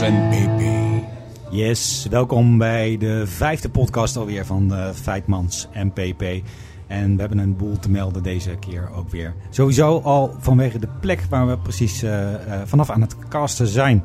[0.00, 0.62] En PP.
[1.50, 6.22] Yes, welkom bij de vijfde podcast alweer van uh, Feitmans en PP.
[6.86, 9.34] En we hebben een boel te melden deze keer ook weer.
[9.50, 14.04] Sowieso al vanwege de plek waar we precies uh, uh, vanaf aan het casten zijn.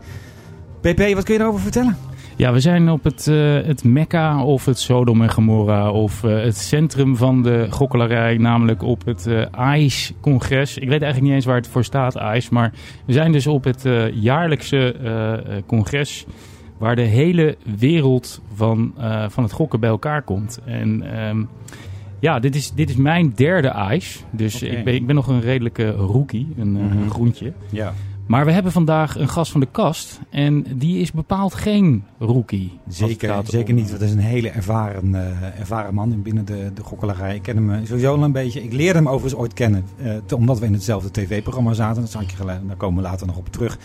[0.82, 1.98] PP, wat kun je erover vertellen?
[2.38, 6.44] Ja, we zijn op het, uh, het Mekka of het Sodom en Gomorra of uh,
[6.44, 10.78] het centrum van de gokkelarij, namelijk op het uh, ICE-congres.
[10.78, 12.74] Ik weet eigenlijk niet eens waar het voor staat, ICE, maar
[13.06, 14.96] we zijn dus op het jaarlijkse
[15.66, 16.26] congres
[16.78, 18.94] waar de hele wereld van,
[19.28, 20.60] van het gokken bij elkaar komt.
[20.66, 21.50] En um,
[22.20, 24.76] ja, dit is, dit is mijn derde ICE, dus okay.
[24.76, 27.02] ik, ben, ik ben nog een redelijke rookie, een, mm -hmm.
[27.02, 27.54] een groentje.
[27.70, 27.94] Ja.
[28.28, 30.20] Maar we hebben vandaag een gast van de kast.
[30.30, 32.80] En die is bepaald geen rookie.
[32.88, 33.92] Zeker, zeker niet.
[33.92, 37.36] Dat is een hele ervaren, uh, ervaren man binnen de, de gokkelarij.
[37.36, 38.64] Ik ken hem sowieso al een beetje.
[38.64, 39.86] Ik leerde hem overigens ooit kennen.
[40.02, 42.02] Uh, te, omdat we in hetzelfde tv-programma zaten.
[42.02, 42.68] Dat ik je geleden.
[42.68, 43.78] Daar komen we later nog op terug.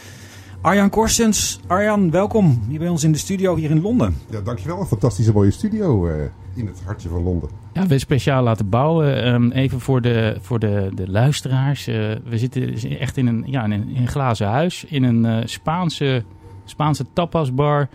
[0.60, 1.60] Arjan Korsens.
[1.66, 4.16] Arjan, welkom hier bij ons in de studio hier in Londen.
[4.30, 4.80] Ja, dankjewel.
[4.80, 6.14] Een fantastische mooie studio uh,
[6.54, 7.48] in het hartje van Londen.
[7.72, 9.28] Ja, we speciaal laten bouwen.
[9.34, 11.88] Um, even voor de, voor de, de luisteraars.
[11.88, 11.94] Uh,
[12.24, 14.84] we zitten echt in een, ja, in een, in een glazen huis.
[14.84, 16.24] In een uh, Spaanse,
[16.64, 17.88] Spaanse tapasbar.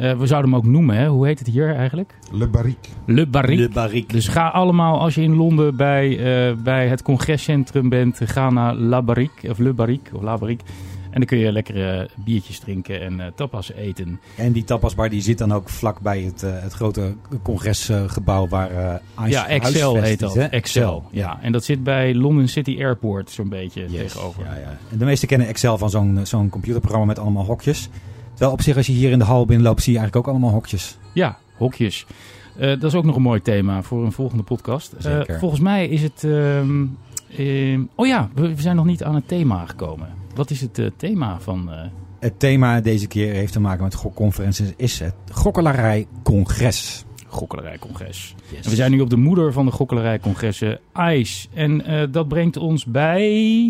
[0.00, 1.08] Uh, we zouden hem ook noemen, hè?
[1.08, 2.14] hoe heet het hier eigenlijk?
[2.32, 2.90] Le Barrique.
[3.06, 3.62] Le Barrique.
[3.62, 4.12] Le Barrique.
[4.12, 8.74] Dus ga allemaal, als je in Londen bij, uh, bij het congrescentrum bent, ga naar
[8.74, 10.66] La Barrique, of Le Barrique, of La Barrique.
[11.14, 14.20] En dan kun je lekkere biertjes drinken en uh, tapas eten.
[14.36, 18.70] En die tapasbar die zit dan ook vlak bij het, uh, het grote congresgebouw waar
[18.72, 20.36] uh, Ja, Excel heet dat.
[20.36, 21.38] Is, Excel, ja.
[21.42, 23.90] En dat zit bij London City Airport zo'n beetje yes.
[23.90, 24.44] tegenover.
[24.44, 24.78] Ja, ja.
[24.90, 27.88] En de meesten kennen Excel van zo'n zo'n computerprogramma met allemaal hokjes.
[28.30, 30.52] Terwijl op zich als je hier in de hal binnenloopt zie je eigenlijk ook allemaal
[30.52, 30.98] hokjes.
[31.12, 32.06] Ja, hokjes.
[32.56, 34.94] Uh, dat is ook nog een mooi thema voor een volgende podcast.
[35.06, 36.22] Uh, volgens mij is het...
[36.22, 40.22] Uh, oh ja, we, we zijn nog niet aan het thema gekomen.
[40.34, 41.70] Wat is het thema van...
[42.20, 44.72] Het thema deze keer heeft te maken met gokconferenties.
[44.76, 47.04] Is het Gokkelarij Congres.
[47.26, 48.34] Gokkelarij Congres.
[48.50, 48.66] Yes.
[48.66, 50.80] we zijn nu op de moeder van de Gokkelarij Congressen,
[51.10, 51.48] ICE.
[51.54, 53.66] En dat brengt ons bij...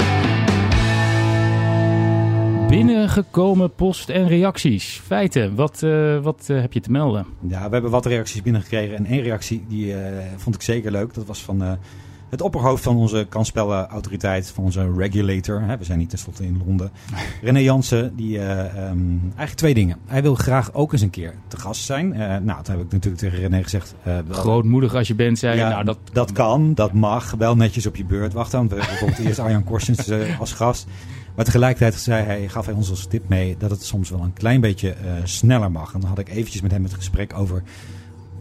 [2.68, 5.00] Binnengekomen post en reacties.
[5.04, 7.26] Feiten, wat, uh, wat uh, heb je te melden?
[7.48, 8.96] Ja, we hebben wat reacties binnengekregen.
[8.96, 9.94] En één reactie die
[10.36, 11.14] vond ik zeker leuk.
[11.14, 11.78] Dat was van
[12.34, 15.62] het opperhoofd van onze kansspellenautoriteit, van onze regulator.
[15.62, 16.90] Hè, we zijn niet tenslotte in Londen.
[17.42, 19.96] René Jansen, die um, eigenlijk twee dingen.
[20.06, 22.08] Hij wil graag ook eens een keer te gast zijn.
[22.08, 23.94] nou, dat heb ik natuurlijk tegen René gezegd.
[24.30, 25.98] Grootmoedig als je bent, zei ja, nou, dat...
[26.12, 27.30] dat kan, dat mag.
[27.38, 28.32] Wel netjes op je beurt.
[28.32, 30.86] Wacht dan, we hebben bijvoorbeeld eerst Arjan Korsens als gast.
[31.34, 34.32] Maar tegelijkertijd zei hij, gaf hij ons als tip mee dat het soms wel een
[34.32, 35.94] klein beetje sneller mag.
[35.94, 37.62] En dan had ik eventjes met hem het gesprek over...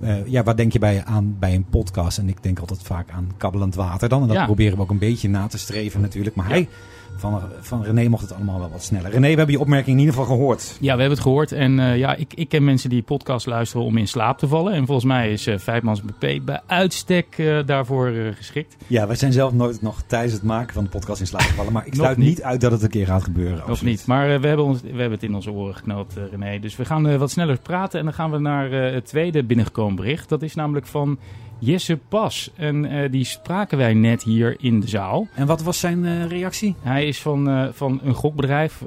[0.01, 2.17] Uh, ja, wat denk je bij, aan bij een podcast?
[2.17, 4.21] En ik denk altijd vaak aan kabbelend water dan.
[4.21, 4.45] En dat ja.
[4.45, 6.35] proberen we ook een beetje na te streven natuurlijk.
[6.35, 6.67] Maar hij...
[7.15, 9.11] Van, van René mocht het allemaal wel wat sneller.
[9.11, 10.77] René, we hebben je opmerking in ieder geval gehoord.
[10.79, 11.51] Ja, we hebben het gehoord.
[11.51, 14.73] En uh, ja, ik, ik ken mensen die podcast luisteren om in slaap te vallen.
[14.73, 18.75] En volgens mij is uh, Vijfmans BP bij uitstek uh, daarvoor geschikt.
[18.87, 21.73] Ja, wij zijn zelf nooit nog tijdens het maken van de podcast in slaap gevallen.
[21.73, 22.41] Maar ik sluit niet.
[22.41, 23.57] uit dat het een keer gaat gebeuren.
[23.57, 23.93] Nog absoluut.
[23.93, 24.05] niet.
[24.05, 26.59] Maar we, hebben ons, we hebben het in onze oren geknoopt, René.
[26.59, 27.99] Dus we gaan wat sneller praten.
[27.99, 30.29] En dan gaan we naar het tweede binnengekomen bericht.
[30.29, 31.17] Dat is namelijk van
[31.65, 32.51] Jesse Pas.
[32.55, 35.27] En uh, die spraken wij net hier in de zaal.
[35.35, 36.75] En wat was zijn uh, reactie?
[36.81, 38.83] Hij is van, uh, van een gokbedrijf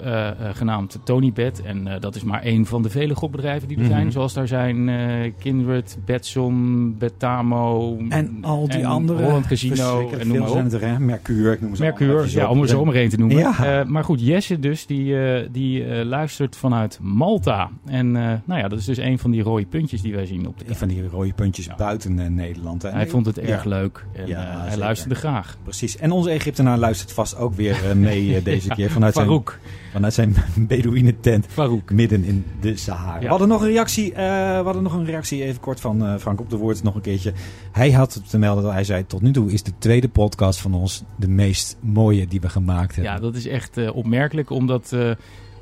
[0.53, 1.63] genaamd Tonybet.
[1.63, 3.99] En dat is maar één van de vele gokbedrijven die er mm -hmm.
[3.99, 4.13] zijn.
[4.13, 7.99] Zoals daar zijn Kindred, Betson, Betamo.
[8.09, 9.23] En al die en andere.
[9.23, 10.11] Holland Casino.
[10.11, 10.99] En noem maar er, hè?
[10.99, 11.53] Mercure.
[11.53, 13.37] Ik noem ze Mercure, ja, om er zo maar één te noemen.
[13.37, 13.85] Ja.
[13.87, 15.15] maar goed, Jesse dus, die,
[15.51, 17.71] die luistert vanuit Malta.
[17.85, 20.59] En nou ja, dat is dus een van die rode puntjes die wij zien op
[20.59, 21.75] de Een van die rode puntjes ja.
[21.75, 22.66] buiten Nederland.
[22.67, 22.91] Hè?
[22.91, 23.69] Hij vond het erg ja.
[23.69, 25.57] leuk en ja, uh, hij luisterde graag.
[25.63, 25.97] Precies.
[25.97, 29.59] En onze Egyptenaar luistert vast ook weer uh, mee uh, deze keer vanuit Farouk.
[29.63, 30.37] zijn, vanuit zijn
[30.69, 31.91] Bedouine tent Farouk.
[31.91, 33.19] midden in de Sahara.
[33.19, 36.51] We hadden nog een reactie, we hadden nog een reactie even kort van Frank op
[36.51, 37.33] de woord nog een keertje.
[37.73, 40.75] Hij had te melden dat hij zei tot nu toe is de tweede podcast van
[40.75, 43.13] ons de meest mooie die we gemaakt hebben.
[43.13, 44.97] Ja, dat is echt opmerkelijk omdat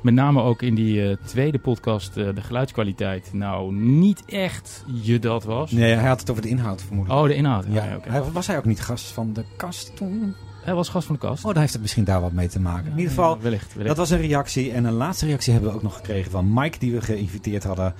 [0.05, 5.19] met name ook in die uh, tweede podcast, uh, de geluidskwaliteit, nou niet echt je
[5.19, 5.71] dat was.
[5.71, 7.21] Nee, hij had het over de inhoud vermoedelijk.
[7.21, 7.65] Oh, de inhoud.
[7.69, 7.81] Ja.
[7.81, 8.11] Ah, ja okay.
[8.11, 10.35] hij, was hij ook niet gast van de kast toen?
[10.63, 11.45] Hij was gast van de kast.
[11.45, 12.85] Oh, dan heeft het misschien daar wat mee te maken.
[12.85, 13.95] In ieder geval, wellicht, wellicht.
[13.95, 14.71] dat was een reactie.
[14.71, 17.93] En een laatste reactie hebben we ook nog gekregen van Mike, die we geïnviteerd hadden.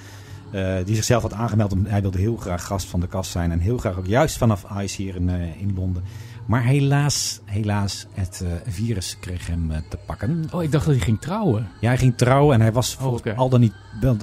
[0.52, 1.72] Uh, die zichzelf had aangemeld.
[1.72, 3.52] Om, hij wilde heel graag gast van de kast zijn.
[3.52, 5.30] En heel graag ook juist vanaf ICE hier in,
[5.60, 6.04] in Londen.
[6.46, 10.48] Maar helaas, helaas, het uh, virus kreeg hem uh, te pakken.
[10.52, 11.68] Oh, ik dacht dat hij ging trouwen.
[11.80, 13.34] Ja, hij ging trouwen en hij was oh, okay.
[13.34, 13.74] al, dan niet,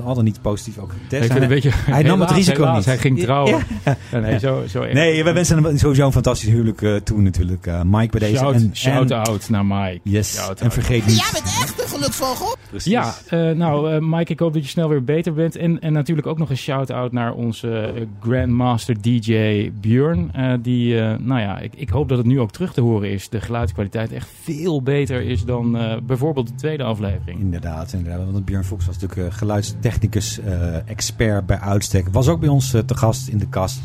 [0.05, 1.33] al dan niet positief ook getest.
[1.33, 2.85] Hij, beetje, hij nam het risico helaas, niet.
[2.85, 3.65] Hij ging trouwen.
[3.85, 3.97] Ja.
[4.11, 7.67] Ja, nee, zo, zo nee, we wensen hem sowieso een fantastisch huwelijk uh, toe natuurlijk.
[7.85, 8.37] Mike bij deze.
[8.37, 10.01] Shout, en, shout en, out naar Mike.
[10.03, 11.19] Yes, shout en vergeet niet...
[11.19, 12.57] Jij bent echt het van God?
[12.69, 12.93] Precies.
[12.93, 15.57] Ja, eh, nou eh, Mike, ik hoop dat je snel weer beter bent.
[15.57, 20.31] En, en natuurlijk ook nog een shout-out naar onze eh, Grandmaster DJ Björn.
[20.33, 23.11] Eh, die, eh, nou ja, ik, ik hoop dat het nu ook terug te horen
[23.11, 23.29] is.
[23.29, 27.41] De geluidskwaliteit echt veel beter is dan eh, bijvoorbeeld de tweede aflevering.
[27.41, 28.33] Inderdaad, inderdaad.
[28.33, 32.09] Want Björn Fox was natuurlijk geluidstechnicus, eh, expert bij uitstek.
[32.13, 33.81] Was ook bij ons te gast in de kast.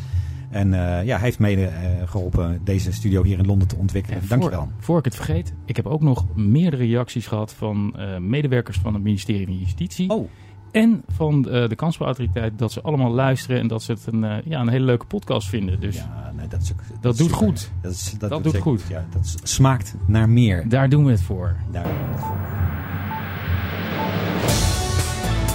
[0.57, 4.21] En eh, ja, hij heeft mede eh, geholpen deze studio hier in Londen te ontwikkelen.
[4.21, 4.59] En Dankjewel.
[4.59, 8.77] Voor, voor ik het vergeet, ik heb ook nog meerdere reacties gehad van eh, medewerkers
[8.77, 10.09] van het ministerie van Justitie.
[10.09, 10.29] Oh,
[10.71, 14.69] En van de kansspelautoriteit dat ze allemaal luisteren en dat ze het een, ja, een
[14.69, 15.79] hele leuke podcast vinden.
[15.79, 16.79] Dus ja, nee, dat is ook...
[17.01, 17.45] dat doet super.
[17.47, 17.71] goed.
[17.81, 18.83] Dat, is, Dat doet goed.
[18.89, 20.69] Ja, dat smaakt naar meer.
[20.69, 21.55] Daar doen we het voor.
[21.71, 21.85] Daar.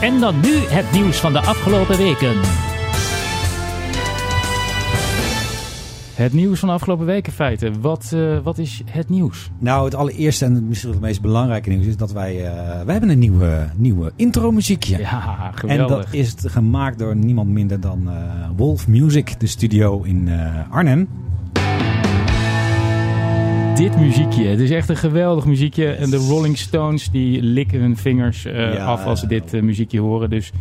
[0.01, 2.72] En dan nu het nieuws van de afgelopen weken.
[6.23, 7.81] Het nieuws van de afgelopen weken feiten.
[7.81, 9.51] Wat, eh, wat is het nieuws?
[9.59, 12.37] Nou, het allereerste en misschien het meest belangrijke nieuws is dat wij...
[12.47, 12.55] eh,
[12.85, 14.99] wij hebben een nieuwe, nieuwe intro-muziekje.
[14.99, 16.05] Ja, En geweldig.
[16.05, 18.15] dat is gemaakt door niemand minder dan eh,
[18.57, 20.29] Wolf Music, de studio in
[20.71, 21.09] Arnhem.
[23.77, 24.45] Dit muziekje.
[24.45, 25.87] Het is echt een geweldig muziekje.
[25.93, 28.85] En de Rolling Stones die likken hun vingers Ja.
[28.85, 30.31] af als ze dit muziekje horen.
[30.31, 30.53] Dus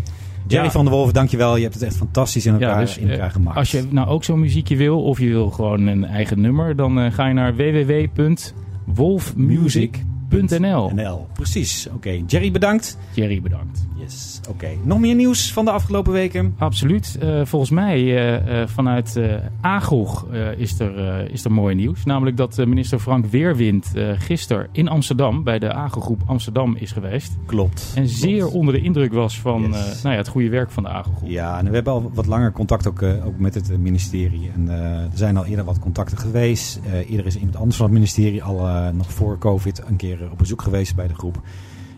[0.51, 0.71] Jerry Ja.
[0.71, 1.55] van der Wolf, dankjewel.
[1.55, 3.57] Je hebt het echt fantastisch in elkaar, ja, dus, in elkaar eh, gemaakt.
[3.57, 6.99] als je nou ook zo'n muziekje wil of je wil gewoon een eigen nummer, dan
[6.99, 10.09] eh, ga je naar www.wolfmusic.nl.
[10.31, 11.27] NL.
[11.33, 11.87] Precies.
[11.93, 12.97] Oké, Jerry bedankt.
[13.13, 13.85] Jerry, bedankt.
[14.01, 14.39] Yes.
[14.49, 14.67] Oké.
[14.83, 16.55] Nog meer nieuws van de afgelopen weken?
[16.57, 17.17] Absoluut.
[17.19, 20.25] Eh, volgens mij eh, eh, vanuit eh AGOG
[20.57, 22.05] is, er, is er mooi nieuws.
[22.05, 27.37] Namelijk dat minister Frank Weerwind gisteren in Amsterdam bij de AGO-groep Amsterdam is geweest.
[27.45, 27.91] Klopt.
[27.95, 30.01] En zeer onder de indruk was van Yes.
[30.01, 31.29] nou ja, het goede werk van de AGO-groep.
[31.29, 34.51] Ja, en we hebben al wat langer contact ook, ook met het ministerie.
[34.55, 36.79] En er zijn al eerder wat contacten geweest.
[37.07, 40.61] Eerder is iemand anders van het ministerie al nog voor COVID een keer op bezoek
[40.61, 41.41] geweest bij de groep.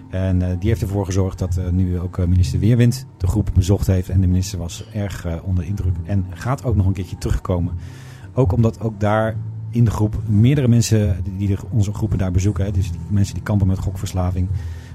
[0.10, 3.50] En eh, die heeft ervoor gezorgd dat eh, nu ook eh, minister Weerwind de groep
[3.54, 4.10] bezocht heeft.
[4.10, 7.74] En de minister was erg onder de indruk en gaat ook nog een keertje terugkomen.
[8.34, 9.36] Ook omdat ook daar
[9.70, 13.34] in de groep meerdere mensen die, de- onze groepen daar bezoeken, hè, dus die mensen
[13.34, 14.48] die kampen met gokverslaving,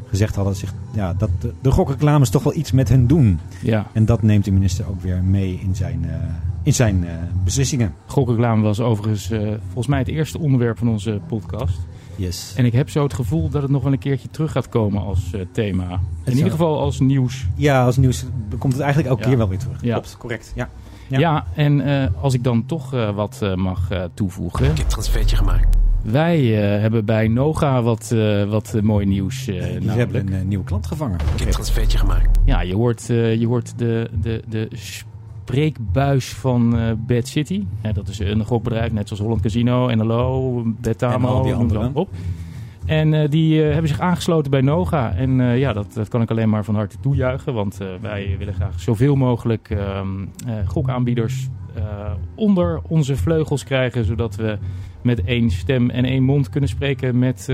[0.06, 3.38] gezegd hadden zich, ja, dat de, de gokreclames toch wel iets met hen doen.
[3.62, 6.06] Ja, En dat neemt de minister ook weer mee in zijn,
[6.62, 7.04] in zijn
[7.44, 7.94] beslissingen.
[8.06, 9.26] gokreclame was overigens
[9.64, 11.78] volgens mij het eerste onderwerp van onze podcast.
[12.18, 12.52] Yes.
[12.56, 15.02] En ik heb zo het gevoel dat het nog wel een keertje terug gaat komen
[15.02, 16.00] als eh, thema.
[16.24, 17.46] In ieder geval als nieuws.
[17.56, 18.24] Ja, als nieuws
[18.58, 19.28] komt het eigenlijk elke Ja.
[19.28, 19.82] keer wel weer terug.
[19.82, 19.92] Ja.
[19.92, 20.52] Klopt, correct.
[20.54, 20.68] Ja.
[21.08, 21.18] Ja.
[21.18, 24.70] Ja, en eh, als ik dan toch eh, wat eh, mag eh, toevoegen.
[24.70, 25.76] Ik heb transfertje gemaakt.
[26.02, 26.38] Wij
[26.74, 29.46] eh, hebben bij Noga wat, eh, wat mooi nieuws.
[29.48, 31.18] eh, Die hebben een nieuwe klant gevangen.
[31.34, 32.38] Ik heb transfertje gemaakt.
[32.44, 34.68] Ja, je hoort, eh, je hoort de, de, de
[35.48, 37.64] spreekbuis van eh Bad City.
[37.82, 41.72] Ja, dat is een gokbedrijf, net zoals Holland Casino, NLO, Betamo, En al die noem
[41.72, 42.08] maar op.
[42.86, 45.14] En eh, die eh, hebben zich aangesloten bij Noga.
[45.14, 47.54] En ja, dat, dat kan ik alleen maar van harte toejuichen.
[47.54, 50.06] Want wij willen graag zoveel mogelijk ehm,
[50.46, 51.48] eh, gokaanbieders
[52.34, 54.04] onder onze vleugels krijgen.
[54.04, 54.58] Zodat we
[55.02, 57.52] met één stem en één mond kunnen spreken met,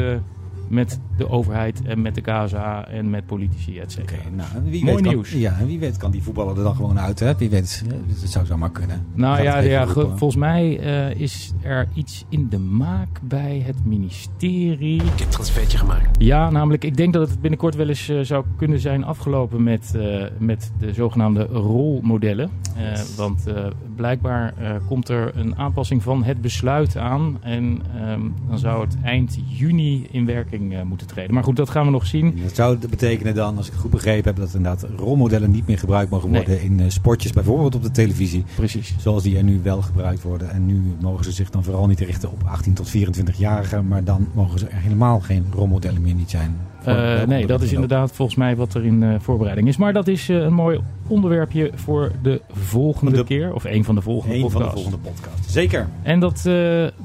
[0.68, 4.18] met de overheid en met de KSA en met politici, et cetera.
[4.36, 5.32] Nou, wie Mooi weet kan, nieuws.
[5.32, 7.20] Ja, wie weet kan die voetballer er dan gewoon uit.
[7.20, 7.34] Hè?
[7.36, 7.84] Wie weet,
[8.20, 9.06] dat zou zomaar kunnen.
[9.14, 10.18] Nou ja, het ja roepen.
[10.18, 15.02] volgens mij eh, is er iets in de maak bij het ministerie.
[15.02, 16.22] Ik heb transfertje gemaakt.
[16.22, 19.94] Ja, namelijk, ik denk dat het binnenkort wel eens eh, zou kunnen zijn afgelopen met,
[19.94, 22.50] eh, met de zogenaamde rolmodellen.
[22.76, 23.66] Eh, Want eh,
[23.96, 27.38] blijkbaar eh, komt er een aanpassing van het besluit aan.
[27.42, 31.34] En ehm, dan zou het eind juni in werking eh, moeten treden.
[31.34, 32.38] Maar goed, dat gaan we nog zien.
[32.42, 35.78] Dat zou betekenen dan, als ik het goed begrepen heb, dat inderdaad rolmodellen niet meer
[35.78, 36.44] gebruikt mogen Nee.
[36.44, 38.44] worden in eh, sportjes, bijvoorbeeld op de televisie.
[38.56, 38.94] Precies.
[38.98, 40.50] Zoals die er nu wel gebruikt worden.
[40.50, 43.88] En nu mogen ze zich dan vooral niet richten op 18 tot 24-jarigen.
[43.88, 46.56] Maar dan mogen ze er helemaal geen rolmodellen meer niet zijn.
[46.84, 49.76] Eh, nee, dat is inderdaad volgens mij wat er in voorbereiding is.
[49.76, 53.54] Maar dat is een mooi onderwerpje voor de volgende De- keer.
[53.54, 54.82] Of een van de volgende Een van de podcasts.
[54.82, 55.50] volgende podcast.
[55.50, 55.88] Zeker.
[56.02, 56.48] En dat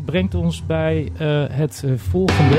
[0.06, 1.12] brengt ons bij
[1.52, 2.58] het volgende.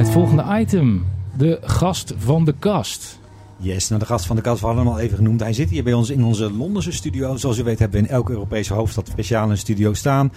[0.00, 1.04] Het volgende item.
[1.36, 3.18] De gast van de kast.
[3.56, 5.40] Yes, nou de gast van de kast, we hadden hem al even genoemd.
[5.40, 7.36] Hij zit hier bij ons in onze Londense studio.
[7.36, 10.32] Zoals u weet hebben we in elke Europese hoofdstad speciaal een studio staan.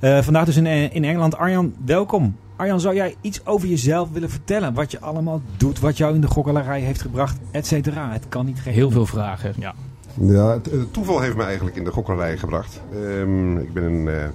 [0.00, 1.36] Eh, vandaag dus in, eh, in Engeland.
[1.36, 2.36] Arjan, welkom.
[2.56, 4.74] Arjan, zou jij iets over jezelf willen vertellen?
[4.74, 8.12] Wat je allemaal doet, wat jou in de gokkelarij heeft gebracht, et cetera.
[8.12, 8.74] Het kan niet gek.
[8.74, 9.54] Heel veel vragen.
[9.58, 9.74] Ja.
[10.20, 12.80] Ja, het, het toeval heeft me eigenlijk in de gokkerij gebracht.
[12.92, 14.30] Ehm, ik ben in, eh, eh,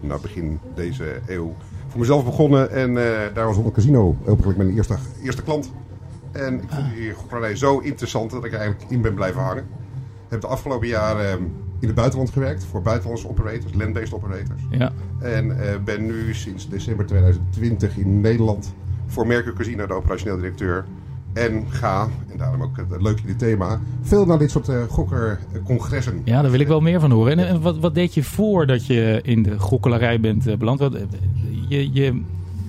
[0.00, 1.56] nou, begin deze eeuw
[1.88, 2.70] voor mezelf begonnen.
[2.70, 5.72] En eh, daar was een casino eigenlijk mijn eerste, eerste klant.
[6.32, 9.66] En ik vond die gokkerij zo interessant dat ik er eigenlijk in ben blijven hangen.
[10.28, 11.42] Heb de afgelopen jaren ehm,
[11.80, 14.62] in het buitenland gewerkt voor buitenlandse operators, land-based operators.
[14.70, 14.92] ja.
[15.20, 18.74] En eh, ben nu sinds december 2020 in Nederland
[19.06, 20.84] voor Mercure Casino, de operationeel directeur.
[21.38, 24.82] En ga, en daarom ook het leuke in dit thema, veel naar dit soort uh,
[24.88, 26.20] gokkercongressen.
[26.24, 27.38] Ja, daar wil ik wel meer van horen.
[27.38, 30.78] En, en wat, wat deed je voordat je in de gokkelarij bent uh, beland?
[30.78, 30.98] Wat,
[31.68, 32.22] je, je,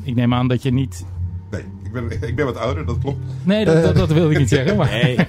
[0.03, 1.05] ik neem aan dat je niet
[1.51, 3.17] Nee, ik ben, ik ben wat ouder, dat klopt.
[3.43, 4.77] Nee, dat, dat, dat wil ik niet zeggen.
[4.77, 4.91] Maar...
[4.91, 5.15] Nee.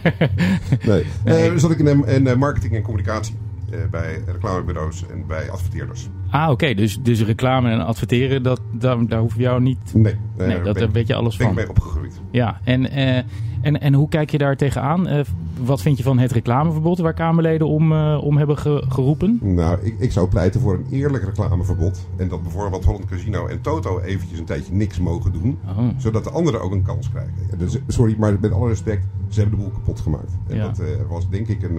[0.87, 1.07] nee.
[1.25, 1.51] nee.
[1.51, 3.35] Uh, zat ik in, in marketing en communicatie.
[3.71, 6.09] Uh, bij reclamebureaus en bij adverteerders.
[6.31, 6.53] Ah, oké.
[6.53, 6.75] Okay.
[6.75, 9.95] Dus, dus reclame en adverteren, dat, daar, daar hoef je jou niet...
[9.95, 10.15] Nee.
[10.37, 11.55] nee, nee dat, daar weet je alles ben van.
[11.55, 12.21] Ben ik mee opgegroeid.
[12.31, 13.17] Ja, en, uh,
[13.61, 15.09] en, en hoe kijk je daar tegenaan?
[15.09, 15.21] Uh,
[15.65, 19.39] wat vind je van het reclameverbod waar Kamerleden om, uh, om hebben ge geroepen?
[19.43, 22.07] Nou, ik, ik zou pleiten voor een eerlijk reclameverbod.
[22.17, 25.59] En dat bijvoorbeeld Holland Casino en Toto eventjes een tijdje niks mogen doen.
[25.69, 25.89] Oh.
[25.97, 27.33] Zodat de anderen ook een kans krijgen.
[27.59, 30.33] Dus, sorry, maar met alle respect, ze hebben de boel kapot gemaakt.
[30.49, 30.67] En Ja.
[30.67, 31.79] dat was denk ik een,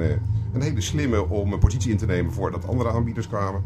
[0.54, 3.62] een hele slimme om een positie in te nemen voordat andere aanbieders kwamen.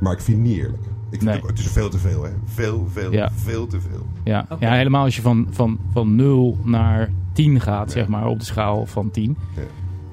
[0.00, 0.82] Maar ik vind het niet eerlijk.
[0.82, 1.32] Ik vind Nee.
[1.34, 2.30] het, ook- het is veel te veel, hè?
[2.44, 3.30] Veel, veel, Ja.
[3.34, 4.06] veel te veel.
[4.24, 8.38] Ja, ja helemaal als je van, van, van 0 naar 10 gaat, zeg maar, op
[8.38, 9.36] de schaal van 10.
[9.56, 9.62] Ja.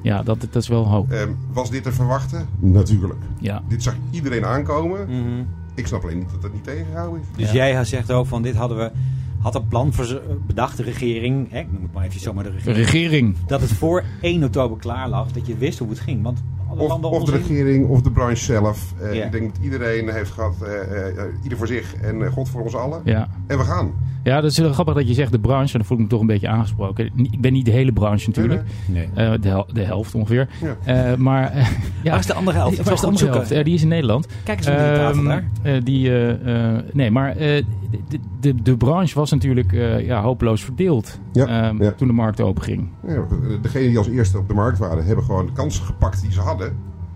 [0.01, 1.09] Ja, dat, dat is wel hoog.
[1.09, 2.47] Ehm, was dit te verwachten?
[2.59, 3.19] Natuurlijk.
[3.39, 3.61] Ja.
[3.67, 5.07] Dit zag iedereen aankomen.
[5.09, 5.43] Mhm.
[5.75, 7.27] Ik snap alleen niet dat het niet tegengehouden is.
[7.37, 7.55] Dus Ja.
[7.67, 8.91] jij zegt ook van dit hadden we,
[9.39, 12.43] had een plan voor ze- bedacht, de regering, hè, ik noem het maar even zomaar
[12.43, 13.35] de De regering, regering.
[13.47, 16.23] dat het voor 1 oktober klaar lag, dat je wist hoe het ging.
[16.23, 18.93] Want Of, landen of de regering of de branche zelf.
[19.01, 19.25] Eh.
[19.25, 22.61] Ik denk dat iedereen heeft gehad, eh, eh, ieder voor zich en eh, God voor
[22.61, 23.01] ons allen.
[23.03, 23.27] Ja.
[23.47, 23.93] En we gaan.
[24.27, 25.71] Ja, dat is wel grappig dat je zegt de branche.
[25.73, 27.05] En dan voel ik me toch een beetje aangesproken.
[27.31, 28.63] Ik ben niet de hele branche natuurlijk.
[28.85, 29.09] Nee.
[29.13, 30.47] Eh, de, hel- de helft ongeveer.
[30.83, 31.11] Ja.
[31.11, 31.67] Eh, maar eh,
[32.03, 32.77] ja, Waar is de andere helft?
[32.83, 33.51] Waar is de andere helft?
[33.51, 34.27] Eh, die is in Nederland.
[34.43, 35.43] Kijk eens op die tafel Ehm, daar.
[35.61, 37.63] eh, die, eh, eh, nee, maar eh,
[38.09, 41.91] de, de, de branche was natuurlijk eh, ja, hopeloos verdeeld Ja, ehm, ja.
[41.91, 42.87] toen de markt open ging.
[43.07, 43.25] Ja,
[43.61, 46.39] degenen die als eerste op de markt waren, hebben gewoon de kansen gepakt die ze
[46.41, 46.73] hadden.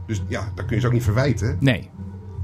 [0.07, 1.57] Dus ja, dat kun je ze ook niet verwijten.
[1.59, 1.89] Nee,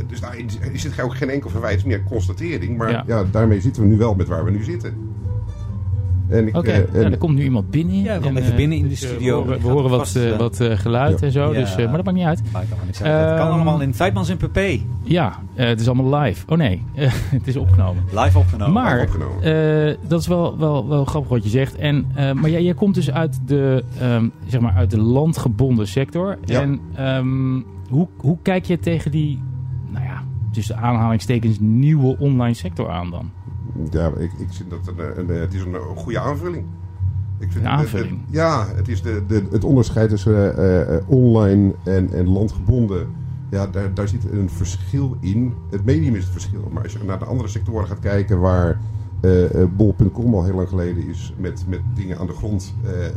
[0.08, 2.78] Dus daar is- is dit ook geen enkel verwijt, het is meer een constatering.
[2.78, 3.04] Maar Ja.
[3.08, 3.24] ja.
[3.32, 4.94] daarmee zitten we nu wel met waar we nu zitten.
[6.30, 6.70] En ik, oké.
[6.70, 7.96] eh, en- ja, er komt nu iemand binnen.
[8.02, 9.36] Ja, we komen En, even eh, binnen in de dus, eh, studio.
[9.38, 11.26] We horen, Gaat we horen wat, wat eh, geluid ja.
[11.26, 11.60] en zo, Ja.
[11.60, 12.42] dus, eh, maar dat maakt niet uit.
[12.52, 14.60] Maar ik kan het kan Ehm, allemaal in Feitmans en PP.
[15.04, 16.46] Ja, eh, het is allemaal live.
[16.48, 16.82] Oh nee,
[17.38, 18.04] het is opgenomen.
[18.16, 18.74] Live opgenomen.
[18.74, 19.44] maar opgenomen.
[19.90, 21.76] eh, dat is wel, wel, wel grappig wat je zegt.
[21.76, 25.88] En, eh, maar jij, jij komt dus uit de, ehm, zeg maar uit de landgebonden
[25.88, 26.38] sector.
[26.46, 26.62] Ja.
[26.62, 29.44] En ehm, hoe, hoe kijk je tegen die, nou
[30.52, 33.30] tussen aanhalingstekens nieuwe online sector aan dan?
[33.92, 36.66] Ja, ik, ik vind dat een, een, het is een, een goede aanvulling.
[37.40, 38.20] Ik vind Een het- aanvulling?
[38.26, 43.08] het- ja, het is de, de, het onderscheid tussen eh, eh, online en, en landgebonden.
[43.50, 45.54] Ja, daar, daar zit een verschil in.
[45.70, 46.70] Het medium is het verschil.
[46.74, 48.80] Maar als je naar de andere sectoren gaat kijken waar
[49.22, 53.06] eh, eh, bol.com al heel lang geleden is met, met dingen aan de grond, eh,
[53.06, 53.12] eh,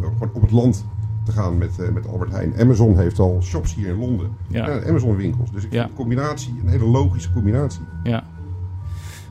[0.00, 0.84] gewoon op het land
[1.24, 2.52] te gaan met, eh, met Albert Heijn.
[2.60, 4.28] Amazon heeft al shops hier in Londen.
[4.48, 4.68] Ja.
[4.68, 5.50] En Amazon winkels.
[5.50, 5.78] Dus ik Ja.
[5.78, 7.82] vind de combinatie een hele logische combinatie.
[8.02, 8.24] Ja.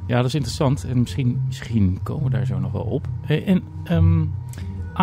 [0.08, 0.84] Ja, dat is interessant.
[0.86, 3.08] En misschien, misschien komen we daar zo nog wel op.
[3.28, 4.22] Eh, En ehm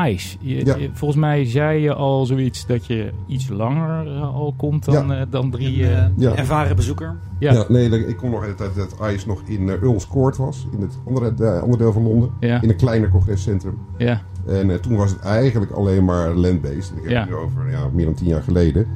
[0.08, 0.36] ICE.
[0.40, 0.76] Je, Ja.
[0.76, 5.08] je- volgens mij zei je al zoiets dat je iets langer eh, al komt dan,
[5.08, 5.20] Ja.
[5.20, 5.90] eh, dan drie...
[5.90, 6.34] Een Ja.
[6.34, 7.16] ervaren bezoeker.
[7.38, 7.52] ja.
[7.52, 10.66] Ja, nee, ik kom nog uit dat het ICE nog in Earls Court was.
[10.72, 12.30] In het andere, de andere deel van Londen.
[12.40, 12.62] Ja.
[12.62, 13.78] In een kleiner congrescentrum.
[13.98, 14.20] Ja.
[14.48, 16.92] En eh, toen was het eigenlijk alleen maar land-based.
[16.96, 17.20] Ik heb Ja.
[17.20, 18.86] het nu over ja, meer dan tien jaar geleden.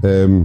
[0.00, 0.40] Ehm,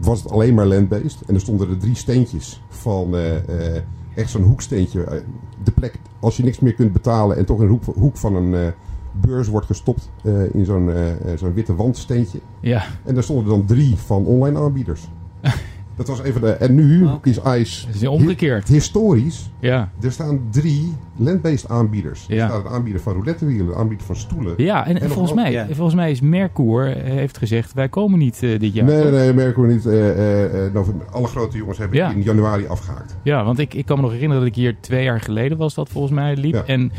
[0.00, 1.22] was het alleen maar land-based.
[1.26, 3.36] En er stonden er drie steentjes van eh,
[3.76, 3.82] eh,
[4.14, 5.22] echt zo'n hoeksteentje.
[5.64, 8.34] de plek, als je niks meer kunt betalen en toch in een hoek, hoek van
[8.34, 8.72] een
[9.20, 10.10] beurs wordt gestopt.
[10.52, 10.90] in zo'n
[11.36, 12.38] zo'n witte wandsteentje.
[12.60, 12.82] ja.
[13.04, 15.08] En daar stonden er dan drie van online aanbieders.
[15.96, 16.50] Dat was even de...
[16.50, 17.86] En nu is ICE...
[17.86, 18.68] Het is omgekeerd.
[18.68, 19.90] Historisch Ja.
[20.02, 22.24] er staan drie land-based aanbieders.
[22.28, 22.42] Ja.
[22.42, 24.54] Er staat een aanbieder van roulettewielen, een aanbieder van stoelen.
[24.56, 25.66] Ja, en, volgens, mij, ja.
[25.70, 27.72] volgens mij is Mercour eh, heeft gezegd...
[27.74, 28.84] wij komen niet eh, dit jaar.
[28.84, 29.86] nee, nee, we niet.
[29.86, 32.10] eh, eh, eh, nou, alle grote jongens hebben Ja.
[32.10, 33.16] in januari afgehaakt.
[33.22, 35.74] Ja, want ik, ik kan me nog herinneren dat ik hier twee jaar geleden was
[35.74, 36.54] dat volgens mij liep.
[36.54, 36.64] Ja.
[36.66, 36.92] En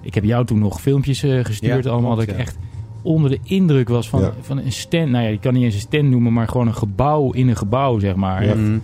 [0.00, 2.14] ik heb jou toen nog filmpjes gestuurd Ja, allemaal.
[2.14, 2.56] klopt, dat ik echt
[3.02, 4.32] onder de indruk was van, Ja.
[4.40, 5.10] van een stand.
[5.10, 7.56] Nou ja, je kan niet eens een stand noemen, maar gewoon een gebouw in een
[7.56, 8.42] gebouw, zeg maar.
[8.44, 8.48] Ja.
[8.50, 8.78] Echt, Mhm.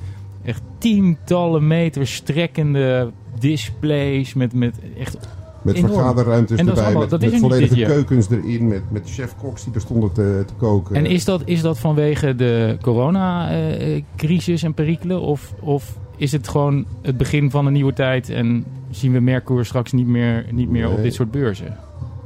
[0.45, 5.19] echt tientallen meter strekkende displays met, met echt...
[5.63, 5.93] Met Enorm.
[5.93, 8.83] vergaderruimtes En dat is erbij, allemaal- met, dat is met volledige dit keukens erin, met,
[8.91, 10.97] met chef-koks die er stonden te, te koken.
[10.97, 15.21] En is dat, is dat vanwege de corona-crisis en perikelen?
[15.21, 19.65] Of, of is het gewoon het begin van een nieuwe tijd en zien we Mercour
[19.65, 21.77] straks niet meer, niet meer op dit soort beurzen?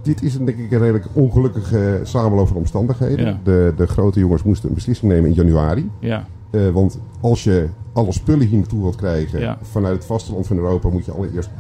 [0.03, 3.27] Dit is een, denk ik een redelijk ongelukkige samenloop van omstandigheden.
[3.27, 3.39] Ja.
[3.45, 5.91] De, de grote jongens moesten een beslissing nemen in januari.
[5.99, 9.59] Ja, Eh, want als je alle spullen hier naartoe wilt krijgen Ja.
[9.63, 11.51] vanuit het vasteland van Europa, moet je allereerst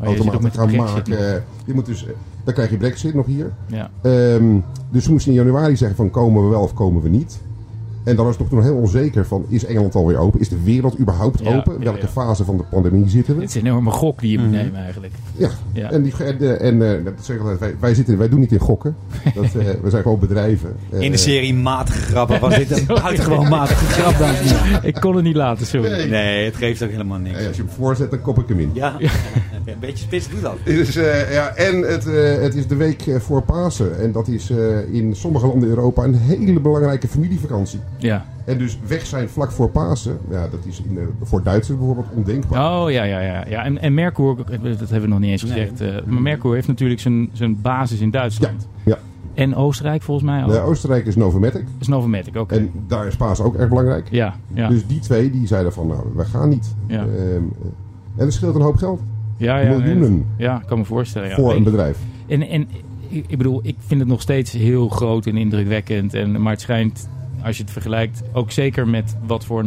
[0.00, 1.44] Oh, automaten de gaan maken.
[1.64, 2.12] Je moet dus, eh,
[2.44, 3.52] dan krijg je Brexit nog hier.
[3.66, 3.90] ja.
[4.02, 4.58] Ehm,
[4.90, 7.40] dus ze moesten in januari zeggen van komen we wel of komen we niet.
[8.04, 10.40] En dan is het nog heel onzeker van, is Engeland alweer open?
[10.40, 11.72] Is de wereld überhaupt Ja, open?
[11.78, 12.06] ja, Welke ja.
[12.08, 13.40] fase van de pandemie zitten we?
[13.40, 14.56] Het is een enorme gok die je moet Mhm.
[14.56, 15.12] nemen eigenlijk.
[15.36, 15.90] Ja, Ja.
[15.90, 18.40] en, die, en, eh, en eh, dat zeg ik altijd, wij, wij, zitten, wij doen
[18.40, 18.96] niet in gokken.
[19.34, 19.50] Dat, eh,
[19.82, 20.76] we zijn gewoon bedrijven.
[20.98, 24.80] In de serie matige grappen was dit een buitengewoon matige grap, heren.
[24.88, 25.90] Ik kon het niet laten, sorry.
[25.90, 26.08] Nee.
[26.08, 27.46] Nee, het geeft ook helemaal niks.
[27.46, 28.70] als je hem voorzet, dan kop ik hem in.
[28.72, 28.96] Ja,
[29.64, 30.56] een beetje spits doe dat.
[30.64, 30.94] Dus,
[31.30, 33.98] ja, en het, eh, het is de week voor Pasen.
[34.00, 37.80] En dat is eh, in sommige landen in Europa een hele belangrijke familievakantie.
[38.02, 38.24] Ja.
[38.44, 42.06] En dus weg zijn vlak voor Pasen, ja, dat is in, eh, voor Duitsers bijvoorbeeld
[42.14, 42.82] ondenkbaar.
[42.82, 43.44] Oh ja, ja, ja.
[43.48, 43.64] ja.
[43.64, 45.52] En, en Mercur, dat hebben we nog niet eens Nee.
[45.52, 45.80] gezegd.
[45.80, 48.68] eh, maar Mercur heeft natuurlijk zijn, zijn basis in Duitsland.
[48.84, 48.98] Ja.
[49.34, 50.50] En Oostenrijk volgens mij ook.
[50.50, 51.62] De Oostenrijk is Novomatic.
[51.64, 52.54] Dat is Novomatic, oké.
[52.56, 54.08] En daar is Pasen ook erg belangrijk.
[54.10, 54.68] Ja, ja.
[54.68, 56.74] Dus die twee die zeiden van, nou, we gaan niet.
[56.86, 57.00] Ja.
[57.00, 57.36] Ehm, eh,
[58.16, 59.00] en er scheelt een hoop geld.
[59.36, 60.26] ja, ja, miljoenen.
[60.36, 61.28] Ja, ik kan me voorstellen.
[61.28, 61.34] Ja.
[61.34, 61.98] voor een bedrijf.
[62.26, 62.68] En, en
[63.08, 66.14] ik ik bedoel, ik vind het nog steeds heel groot en indrukwekkend.
[66.14, 67.08] En, maar het schijnt,
[67.44, 69.64] als je het vergelijkt, ook zeker met wat voor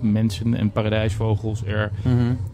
[0.00, 1.90] mensen en paradijsvogels er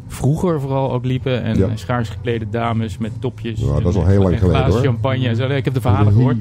[0.08, 1.42] vroeger vooral ook liepen.
[1.42, 1.68] En Ja.
[1.74, 3.60] schaars geklede dames met topjes.
[3.60, 4.80] Ja, dat is al heel lang en geleden, hoor.
[4.80, 5.46] champagne en zo.
[5.48, 6.36] Ik heb de verhalen gehoord.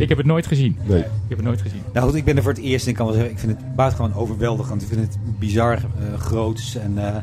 [0.00, 0.76] Ik heb het nooit gezien.
[0.86, 0.98] Nee.
[0.98, 1.80] Ik heb het nooit gezien.
[1.92, 3.52] Nou goed, ik ben er voor het eerst en ik kan wel zeggen, ik vind
[3.52, 4.82] het buitengewoon overweldigend.
[4.82, 7.16] Ik vind het bizar eh groots en eh,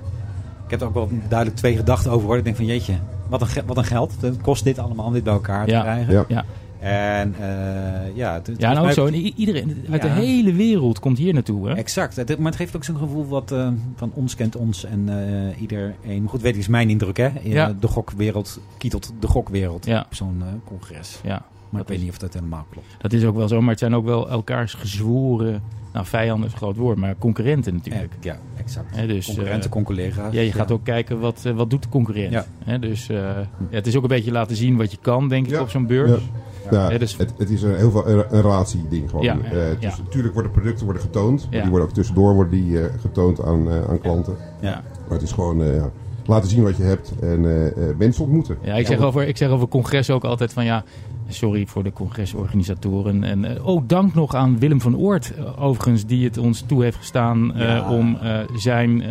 [0.66, 2.38] ik heb er ook wel duidelijk twee gedachten over hoor.
[2.38, 2.94] Ik denk van jeetje,
[3.30, 4.14] wat een, ge- wat een geld.
[4.20, 5.78] Het kost dit allemaal om dit bij elkaar Ja.
[5.80, 6.26] te krijgen.
[6.28, 6.46] Ja.
[6.84, 9.06] Ja, En eh, ja, het, ja en ook zo.
[9.06, 10.08] En iedereen uit Ja.
[10.16, 11.68] de hele wereld komt hier naartoe.
[11.68, 11.74] Hè?
[11.76, 12.16] Exact.
[12.16, 15.62] Het- maar het geeft ook zo'n gevoel wat, eh, van ons kent ons en eh,
[15.62, 15.94] iedereen.
[16.22, 17.30] Maar goed, weet ik, is mijn indruk hè.
[17.42, 17.74] In, Ja.
[17.80, 20.02] De gokwereld kietelt de gokwereld Ja.
[20.06, 21.20] op zo'n eh, congres.
[21.24, 22.88] Ja, Maar ik weet is- niet of dat helemaal klopt.
[23.02, 23.60] dat is ook wel zo.
[23.62, 25.62] Maar het zijn ook wel elkaars gezworen...
[25.94, 28.14] Nou, vijanden is een groot woord, maar concurrenten natuurlijk.
[28.22, 28.96] Ja, exact.
[28.96, 30.34] Hè, dus, Concurrenten, concollega's.
[30.34, 32.32] Ja, je gaat ook kijken wat, wat doet de concurrent.
[32.32, 32.46] Ja.
[32.64, 35.46] Hè, dus eh, ja, het is ook een beetje laten zien wat je kan, denk
[35.46, 35.62] ik, Ja.
[35.62, 36.22] op zo'n beurs.
[36.72, 36.98] Ja.
[36.98, 39.26] Dus- het, het is een, heel veel een, een relatieding gewoon.
[39.26, 39.96] Ja, Eh, dus ja.
[40.04, 41.48] natuurlijk worden producten worden getoond.
[41.50, 44.36] Die worden ook tussendoor worden die, eh, getoond aan, eh, aan klanten.
[44.60, 44.82] Ja.
[45.08, 45.92] Maar het is gewoon eh, ja,
[46.26, 48.58] laten zien wat je hebt en eh, eh, mensen ontmoeten.
[48.62, 50.84] Ja, ik, zeg over, ik zeg over congres ook altijd van ja,
[51.28, 53.24] sorry voor de congresorganisatoren.
[53.24, 56.84] En eh, oh, dank nog aan Willem van Oort, eh, overigens, die het ons toe
[56.84, 57.90] heeft gestaan eh, Ja.
[57.92, 58.18] om
[58.56, 59.02] zijn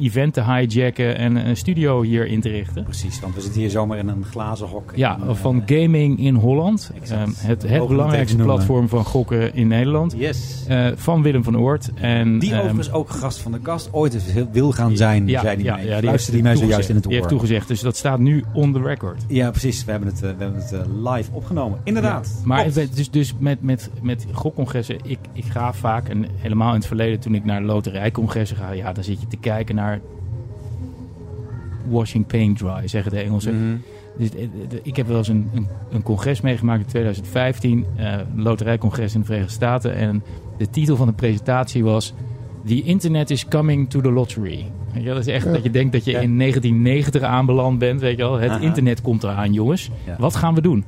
[0.00, 2.84] event te hijacken en een studio hier in te richten.
[2.84, 4.92] Precies, want we zitten hier zomaar in een glazen hok.
[4.94, 6.90] Ja, van Gaming in Holland.
[7.36, 10.14] Het het belangrijkste platform van gokken in Nederland.
[10.16, 10.66] Yes.
[10.94, 11.90] Van Willem van Oort.
[11.94, 15.56] En, Die ehm, overigens ook gast van de kast ooit wil gaan zijn, ja, zei
[15.56, 15.84] die ja, mij.
[15.84, 16.00] ja,
[16.30, 17.04] die mij zojuist in het.
[17.04, 17.30] Die heeft oor.
[17.30, 19.24] toegezegd, dus dat staat nu on the record.
[19.28, 19.84] Ja, precies.
[19.84, 20.74] We hebben het, we hebben het
[21.04, 21.55] live opgenomen.
[21.84, 22.36] Inderdaad.
[22.40, 26.78] Ja, maar dus, dus met, met, met gokcongressen, ik, ik ga vaak, en helemaal in
[26.78, 30.00] het verleden toen ik naar loterijcongressen ga, ja, dan zit je te kijken naar
[31.88, 33.54] washing paint dry, zeggen de Engelsen.
[33.68, 33.76] Mhm.
[34.18, 38.12] Dus, eh, de- ik heb wel eens een, een, een congres meegemaakt in 2015, eh,
[38.12, 39.94] een loterijcongres in de Verenigde Staten.
[39.94, 40.22] En
[40.58, 42.14] de titel van de presentatie was
[42.66, 44.64] The Internet is coming to the lottery.
[44.92, 45.52] Weet je, dat is echt Ja.
[45.52, 46.20] dat je denkt dat je Ja.
[46.20, 48.00] in 1990 aanbeland bent.
[48.00, 48.38] Weet je wel.
[48.38, 48.60] Het Aha.
[48.60, 49.90] internet komt eraan, jongens.
[50.06, 50.16] Ja.
[50.18, 50.84] Wat gaan we doen?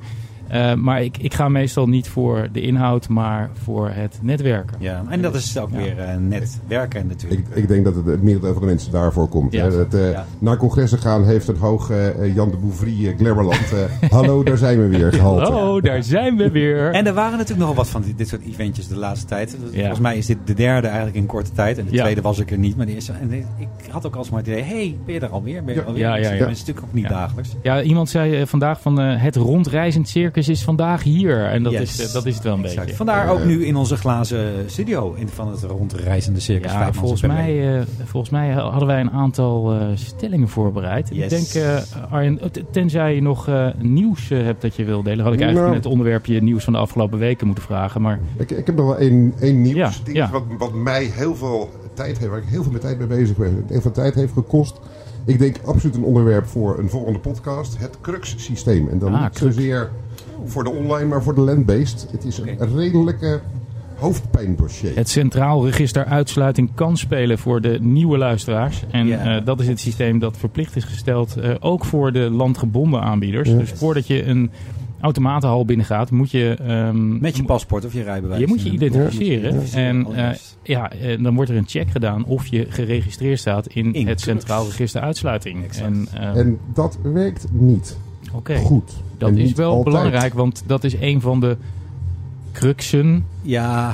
[0.49, 4.77] Eh, maar ik, ik ga meestal niet voor de inhoud, maar voor het netwerken.
[4.79, 5.77] Ja, en dat is ook Ja.
[5.77, 7.41] weer eh, net werken natuurlijk.
[7.49, 9.51] Ik, ik denk dat het, het merendeel van de mensen daarvoor komt.
[9.53, 9.63] Ja.
[9.63, 9.69] hè.
[9.77, 10.25] Dat, eh, Ja.
[10.39, 13.73] Naar congressen gaan heeft een hoog eh, Jan de Bouvrie uh, Glemmerland.
[14.01, 15.41] eh, hallo, daar zijn we weer gehaald.
[15.41, 16.91] Hallo, daar zijn we weer.
[16.93, 19.57] En er waren natuurlijk nogal wat van dit, dit soort eventjes de laatste tijd.
[19.71, 19.77] Ja.
[19.79, 21.77] Volgens mij is dit de derde eigenlijk in korte tijd.
[21.77, 22.01] En de Ja.
[22.03, 22.77] tweede was ik er niet.
[22.77, 25.63] Maar de eerste, en ik had ook alsmaar het idee, hey, ben je er alweer?
[25.63, 25.91] Ben je er Ja.
[25.91, 26.03] alweer?
[26.03, 26.47] Ja, ja, Dat ja.
[26.47, 27.09] is natuurlijk ook niet Ja.
[27.09, 27.55] dagelijks.
[27.61, 31.45] Ja, iemand zei vandaag van eh, het rondreizend circus is vandaag hier.
[31.45, 31.81] En dat, Yes.
[31.99, 32.79] is, eh, dat is het wel een Exact.
[32.79, 32.95] beetje.
[32.95, 33.45] Vandaar ook Eh.
[33.45, 36.71] nu in onze glazen studio in, van het rondreizende circus.
[36.71, 41.09] Ja, volgens mij, eh, volgens mij hadden wij een aantal eh, stellingen voorbereid.
[41.11, 41.77] Ik denk, eh,
[42.11, 42.39] Arjen,
[42.71, 45.67] tenzij je nog eh, nieuws hebt dat je wil delen, had ik eigenlijk Nou.
[45.69, 48.01] in het onderwerpje nieuws van de afgelopen weken moeten vragen.
[48.01, 49.75] Maar Ik, ik heb nog wel één, één nieuws.
[49.77, 50.29] Ja, ding ja.
[50.31, 53.37] Wat, wat mij heel veel tijd heeft, waar ik heel veel met tijd mee bezig
[53.37, 53.63] ben.
[53.67, 54.79] Heel veel tijd heeft gekost.
[55.25, 57.77] Ik denk absoluut een onderwerp voor een volgende podcast.
[57.77, 58.87] Het Crux-systeem.
[58.91, 59.55] En dan Ah, niet Crux.
[59.55, 59.89] zozeer
[60.45, 62.07] voor de online, maar voor de land-based.
[62.11, 63.39] Het is een redelijke
[63.95, 64.95] hoofdpijndossier.
[64.95, 68.83] het Centraal Register Uitsluiting kan spelen voor de nieuwe luisteraars.
[68.91, 69.37] En Ja.
[69.37, 73.49] eh, dat is het systeem dat verplicht is gesteld, eh, ook voor de landgebonden aanbieders.
[73.49, 73.57] Ja.
[73.57, 74.51] Dus voordat je een
[75.01, 76.55] automatenhal binnengaat, moet je...
[76.67, 78.39] ehm, Met je paspoort of je rijbewijs.
[78.39, 79.53] Je moet je identificeren.
[79.71, 79.77] Ja.
[79.77, 80.29] En Oh, eh,
[80.63, 84.21] ja, eh, dan wordt er een check gedaan of je geregistreerd staat in, In het.
[84.21, 85.65] Centraal Register Uitsluiting.
[85.71, 87.97] En, eh, En dat werkt niet
[88.33, 88.91] Oké, goed.
[89.17, 89.95] dat En is wel altijd.
[89.95, 91.57] belangrijk, want dat is een van de
[92.51, 93.25] cruxen.
[93.41, 93.93] Ja,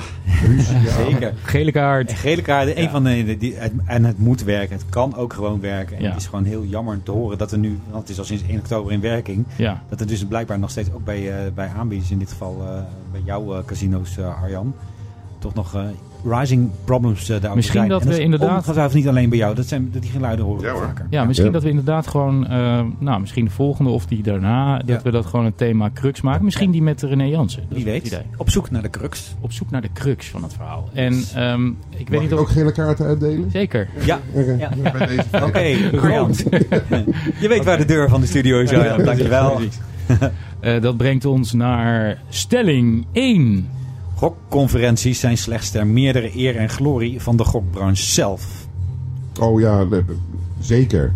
[0.83, 0.91] Ja.
[1.03, 1.33] zeker.
[1.43, 2.09] Gele kaart.
[2.09, 2.89] En gele kaarten, een Ja.
[2.89, 4.75] van de, die, het- en het moet werken.
[4.75, 5.97] Het kan ook gewoon werken.
[5.97, 6.09] En Ja.
[6.09, 8.43] het is gewoon heel jammer te horen dat er nu, want het is al sinds
[8.49, 11.69] 1 oktober in werking, Ja, dat er dus blijkbaar nog steeds ook bij, eh, bij
[11.77, 14.73] aanbieders, in dit geval eh, bij jouw eh, casino's, Arjan,
[15.39, 15.81] toch nog eh,
[16.29, 17.89] rising problems daarover Misschien zijn.
[17.89, 19.55] dat En we is inderdaad- Ongetwijfeld niet alleen bij jou.
[19.55, 21.05] Dat zijn, die geluiden horen Ja, we vaker.
[21.09, 21.53] Ja, misschien Ja.
[21.53, 24.99] dat we inderdaad gewoon, eh, nou, misschien de volgende of die daarna, dat Ja.
[25.03, 26.43] we dat gewoon een thema crux maken.
[26.45, 27.61] Misschien die met René Jansen.
[27.69, 28.05] Dat Wie een weet.
[28.07, 28.19] idee.
[28.37, 29.35] Op zoek naar de crux.
[29.39, 30.89] Op zoek naar de crux van het verhaal.
[30.93, 32.39] En ehm, ik weet niet ik of...
[32.43, 33.51] ook gele kaarten uitdelen?
[33.51, 33.87] Zeker.
[34.05, 34.19] Ja.
[34.33, 34.51] Oké.
[34.57, 34.69] Ja.
[36.01, 36.33] Arjan.
[37.41, 38.69] Je weet waar de deur van de studio is.
[38.69, 39.59] Dankjewel.
[40.59, 43.67] Eh, dat brengt ons naar stelling 1.
[44.15, 48.67] Gokconferenties zijn slechts ter meerdere eer en glorie van de gokbranche zelf.
[49.39, 49.85] Oh ja,
[50.59, 51.13] zeker.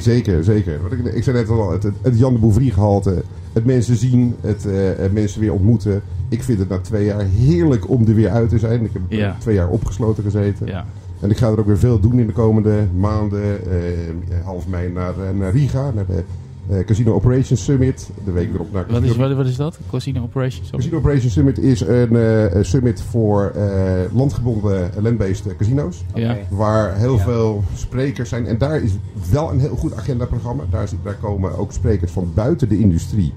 [0.00, 0.82] zeker, zeker.
[0.82, 3.22] Wat ik, ik zei net al, het, Jan de Bouvrie gehalte.
[3.52, 6.02] Het mensen zien, het, eh, het mensen weer ontmoeten.
[6.28, 8.84] Ik vind het na twee jaar heerlijk om er weer uit te zijn.
[8.84, 9.36] Ik heb Ja.
[9.38, 10.66] twee jaar opgesloten gezeten.
[10.66, 10.86] Ja.
[11.20, 13.70] En ik ga er ook weer veel doen in de komende maanden.
[13.70, 16.24] Eh, half mei naar, eh, naar Riga, naar de
[16.68, 18.10] eh, Casino Operations Summit.
[18.24, 19.78] De week erop naar Wat, is, wat, wat is dat?
[19.90, 20.70] Casino Operations?
[20.70, 26.04] Casino Operations Summit is een eh, summit voor eh, landgebonden land-based casinos.
[26.50, 27.22] Waar heel Ja.
[27.24, 28.46] veel sprekers zijn.
[28.46, 28.92] En daar is
[29.30, 30.62] wel een heel goed agendaprogramma.
[30.70, 33.32] Daar, daar komen ook sprekers van buiten de industrie.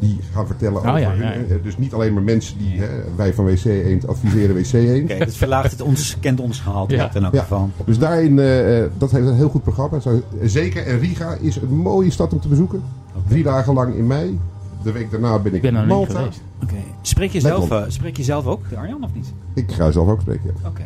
[0.00, 1.18] Die gaan vertellen over Oh ja, hun.
[1.22, 1.56] ja, ja.
[1.62, 2.86] Dus niet alleen maar mensen die, hè,
[3.16, 5.10] wij van WC Eend adviseren WC Eend.
[5.10, 7.14] Oké, dat verlaagt het ons, kent ons gehalte Ja.
[7.14, 7.40] in elk Ja.
[7.40, 7.70] geval.
[7.84, 9.98] Dus daarin, eh, eh, dat heeft een heel goed programma.
[10.42, 12.82] Zeker, en Riga is een mooie stad om te bezoeken.
[13.28, 14.38] Drie dagen lang in mei.
[14.82, 16.22] De week daarna ben ik, Ik ben in Malta.
[16.62, 16.74] Oké.
[17.02, 19.32] Spreek, je zelf, eh, spreek je zelf ook, Arjan, of niet?
[19.54, 20.52] Ik ga zelf ook spreken.
[20.62, 20.68] ja.
[20.68, 20.82] Oké.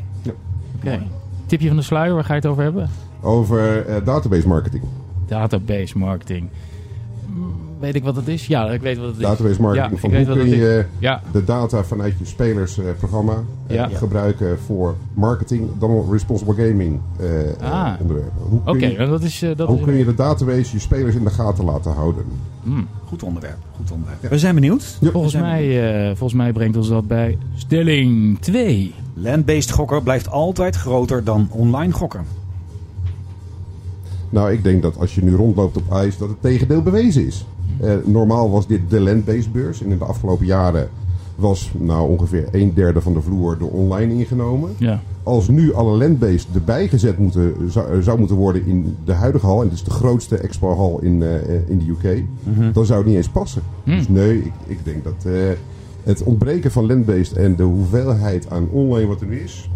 [0.77, 1.03] Oké.
[1.47, 2.89] Tipje van de sluier, waar ga je het over hebben?
[3.21, 4.83] Over eh, database marketing.
[5.27, 6.49] Database marketing.
[7.27, 8.47] Mm, Weet ik wat het is?
[8.47, 9.23] Ja, ik weet wat het is.
[9.23, 9.93] Database marketing.
[9.93, 13.35] Ja, van hoe kun je Ja, de data vanuit je spelersprogramma
[13.67, 13.89] eh, Ja.
[13.89, 18.01] gebruiken voor marketing, dan wel responsible gaming eh, eh, Ah.
[18.01, 18.33] onderwerpen.
[18.49, 18.87] Hoe, kun, oké.
[18.87, 19.43] je, dat is...
[19.43, 22.25] eh, dat hoe is kun je de database, je spelers in de gaten laten houden?
[22.63, 22.87] Mm.
[23.07, 23.57] Goed onderwerp.
[23.77, 24.29] Goed onderwerp.
[24.29, 24.97] We zijn benieuwd.
[25.01, 25.11] Ja.
[25.11, 28.95] Volgens, zijn mij, eh, volgens mij brengt ons dat bij stelling 2.
[29.15, 32.25] Land-based gokken blijft altijd groter dan online gokken.
[34.35, 37.47] Nou, ik denk dat als je nu rondloopt op ijs, dat het tegendeel bewezen is.
[37.81, 39.83] Eh, normaal was dit de land-based beurs.
[39.83, 40.89] En in de afgelopen jaren
[41.35, 44.71] was nou ongeveer een derde van de vloer door online ingenomen.
[44.79, 45.01] Ja.
[45.23, 49.47] Als nu alle land-based erbij gezet moeten, zou, eh, zou moeten worden in de huidige
[49.47, 52.25] hal, en het is de grootste expo-hal in, eh, in de UK,
[52.73, 53.63] dan zou het niet eens passen.
[53.85, 53.97] Hmm.
[53.97, 55.27] Dus nee, ik, ik denk dat
[56.03, 59.71] het ontbreken van land-based en de hoeveelheid aan online wat er nu is,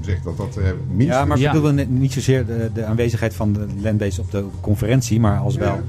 [0.00, 1.18] zegt dat dat eh minstens...
[1.18, 1.52] Ja, maar ik Ja.
[1.52, 5.56] bedoelde net niet zozeer de, de aanwezigheid van de land-based op de conferentie, maar als
[5.56, 5.80] wel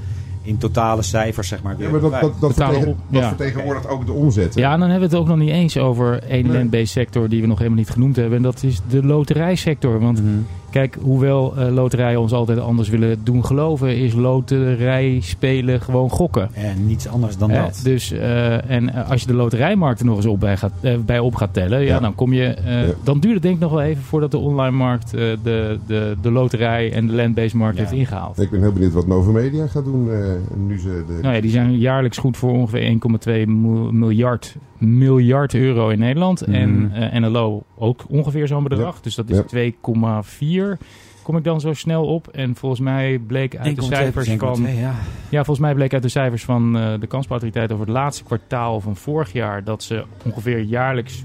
[0.42, 1.74] in totale cijfers, zeg maar.
[1.78, 3.28] Ja, maar dat, dat, dat, Betalen vertegen- op- dat ja.
[3.28, 4.54] vertegenwoordigt ook de omzet.
[4.54, 4.60] hè?
[4.60, 6.52] ja, en dan hebben we het ook nog niet eens over één Nee.
[6.56, 8.36] land-based sector die we nog helemaal niet genoemd hebben.
[8.36, 9.98] En dat is de loterijsector.
[10.00, 10.32] Want Mhm.
[10.72, 16.48] Kijk, hoewel eh, loterijen ons altijd anders willen doen geloven, is loterij spelen gewoon gokken.
[16.54, 17.80] En niets anders dan Hè, dat.
[17.84, 20.94] dus, eh, en eh, als je de loterijmarkt er nog eens op bij, gaat, eh,
[21.06, 22.00] bij op gaat tellen, ja, Ja.
[22.00, 22.44] dan kom je.
[22.44, 22.94] eh, Ja.
[23.02, 26.16] Dan duurt het denk ik nog wel even voordat de online markt eh, de, de,
[26.22, 27.82] de loterij en de land-based markt Ja.
[27.82, 28.40] heeft ingehaald.
[28.40, 30.18] Ik ben heel benieuwd wat Nova Media gaat doen eh,
[30.56, 31.18] nu ze de...
[31.22, 36.46] Nou ja, die zijn jaarlijks goed voor ongeveer 1,2 mil- miljard, miljard euro in Nederland.
[36.46, 36.54] Mhm.
[36.54, 39.00] En eh, NLO ook ongeveer zo'n bedrag.
[39.00, 39.42] Dus dat is Ja.
[39.44, 40.78] 2,4.
[41.22, 42.28] Kom ik dan zo snel op.
[42.28, 44.62] En volgens mij bleek uit de 1,2, cijfers 1,2, van...
[44.74, 44.94] ja.
[45.28, 48.80] Ja, volgens mij bleek uit de cijfers van eh, de kansbouwautoriteit over het laatste kwartaal
[48.80, 49.64] van vorig jaar...
[49.64, 51.24] dat ze ongeveer jaarlijks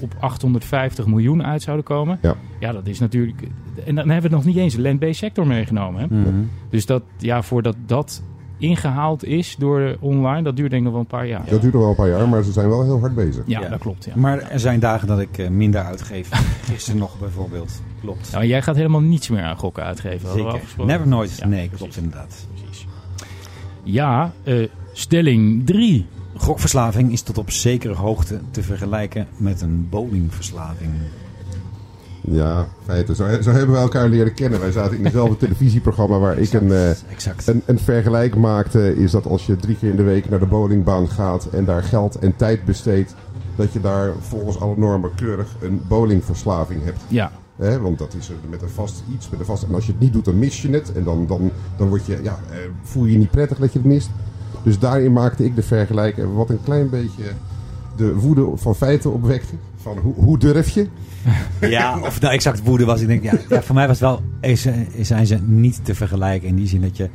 [0.00, 2.18] op 850 miljoen uit zouden komen.
[2.22, 2.34] Ja.
[2.60, 3.42] ja, dat is natuurlijk...
[3.86, 6.00] En dan hebben we nog niet eens de land-based sector meegenomen.
[6.00, 6.06] Hè?
[6.06, 6.42] Mhm.
[6.70, 8.22] Dus dat, ja, voordat dat
[8.58, 11.50] ingehaald is door de online, dat duurt denk ik nog wel een paar jaar.
[11.50, 13.42] Dat duurt nog wel een paar jaar, maar ze zijn wel heel hard bezig.
[13.46, 13.68] Ja, Ja.
[13.68, 14.04] dat klopt.
[14.04, 14.12] Ja.
[14.16, 16.28] Maar er zijn dagen dat ik eh, minder uitgeef.
[16.72, 17.82] Gisteren nog bijvoorbeeld.
[18.00, 18.32] Klopt.
[18.32, 20.32] Nou, jij gaat helemaal niets meer aan gokken uitgeven.
[20.32, 20.60] Zeker.
[20.84, 21.36] Never nooit.
[21.38, 21.78] Ja, nee, precies.
[21.78, 22.46] klopt inderdaad.
[22.54, 22.86] Precies.
[23.82, 26.06] Ja, eh, stelling 3.
[26.36, 30.90] Gokverslaving is tot op zekere hoogte te vergelijken met een bowlingverslaving.
[32.30, 33.16] Ja, feiten.
[33.16, 34.60] Zo, zo hebben we elkaar leren kennen.
[34.60, 37.46] Wij zaten in hetzelfde televisieprogramma waar ik een, eh, Exact.
[37.46, 38.96] een, een vergelijk maakte.
[38.96, 41.82] Is dat als je drie keer in de week naar de bowlingbaan gaat en daar
[41.82, 43.14] geld en tijd besteedt,
[43.56, 47.00] dat je daar volgens alle normen keurig een bowlingverslaving hebt.
[47.08, 47.80] Ja, Hè?
[47.80, 49.30] Want dat is met een vast iets.
[49.30, 50.92] Met een vast, en als je het niet doet, dan mis je het.
[50.92, 53.78] En dan, dan, dan word je, ja, eh, voel je je niet prettig dat je
[53.78, 54.10] het mist.
[54.62, 56.34] Dus daarin maakte ik de vergelijking.
[56.34, 57.22] Wat een klein beetje
[57.96, 59.54] de woede van feiten opwekte.
[59.76, 60.86] Van hoe, hoe durf je?
[61.60, 63.00] Ja, of nou exact woede was.
[63.00, 64.66] Ik denk, ja, ja, voor mij was het wel, is,
[65.00, 66.48] zijn ze niet te vergelijken.
[66.48, 67.08] In die zin dat je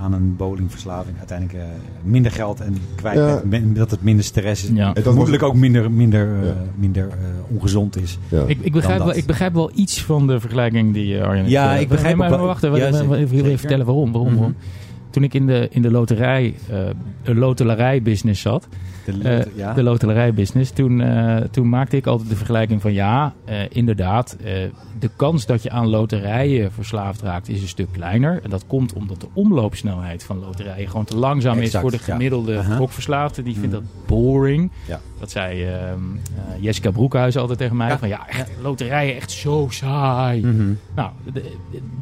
[0.00, 1.64] aan een bowlingverslaving uiteindelijk eh,
[2.02, 3.42] minder geld en kwijt Ja.
[3.74, 4.70] Dat het minder stress is.
[4.74, 4.86] ja.
[4.88, 6.54] En dat Vermoedelijk ook minder, minder, eh, Ja.
[6.74, 7.16] minder eh,
[7.54, 8.18] ongezond is.
[8.28, 8.44] Ja.
[8.46, 11.62] Ik, ik, begrijp wel, ik begrijp wel iets van de vergelijking die Arjen heeft Ja,
[11.66, 11.80] gedaan.
[11.82, 14.12] ik begrijp maar, wacht, even, Ja, even, vertellen waarom.
[14.12, 14.38] waarom, Mhm.
[14.38, 14.56] waarom.
[15.10, 18.68] toen ik in de, in de loterij, eh loterijbusiness zat,
[19.18, 19.72] De, eh, ja.
[19.72, 24.36] de loterijbusiness, toen, eh, toen maakte ik altijd de vergelijking van ja, eh, inderdaad,
[24.98, 28.40] de kans dat je aan loterijen verslaafd raakt is een stuk kleiner.
[28.42, 32.12] En dat komt omdat de omloopsnelheid van loterijen gewoon te langzaam is voor de ja.
[32.12, 32.76] gemiddelde Aha.
[32.76, 33.42] gokverslaafde.
[33.42, 33.82] Die vindt Mhm.
[33.82, 34.70] dat boring.
[34.86, 35.00] Ja.
[35.18, 37.88] Dat zei ehm, eh, Jessica Broekhuis altijd tegen mij.
[37.88, 37.98] Ja.
[37.98, 40.40] Van ja, echt, loterijen echt zo saai.
[40.46, 40.72] Mhm.
[40.94, 41.10] Nou,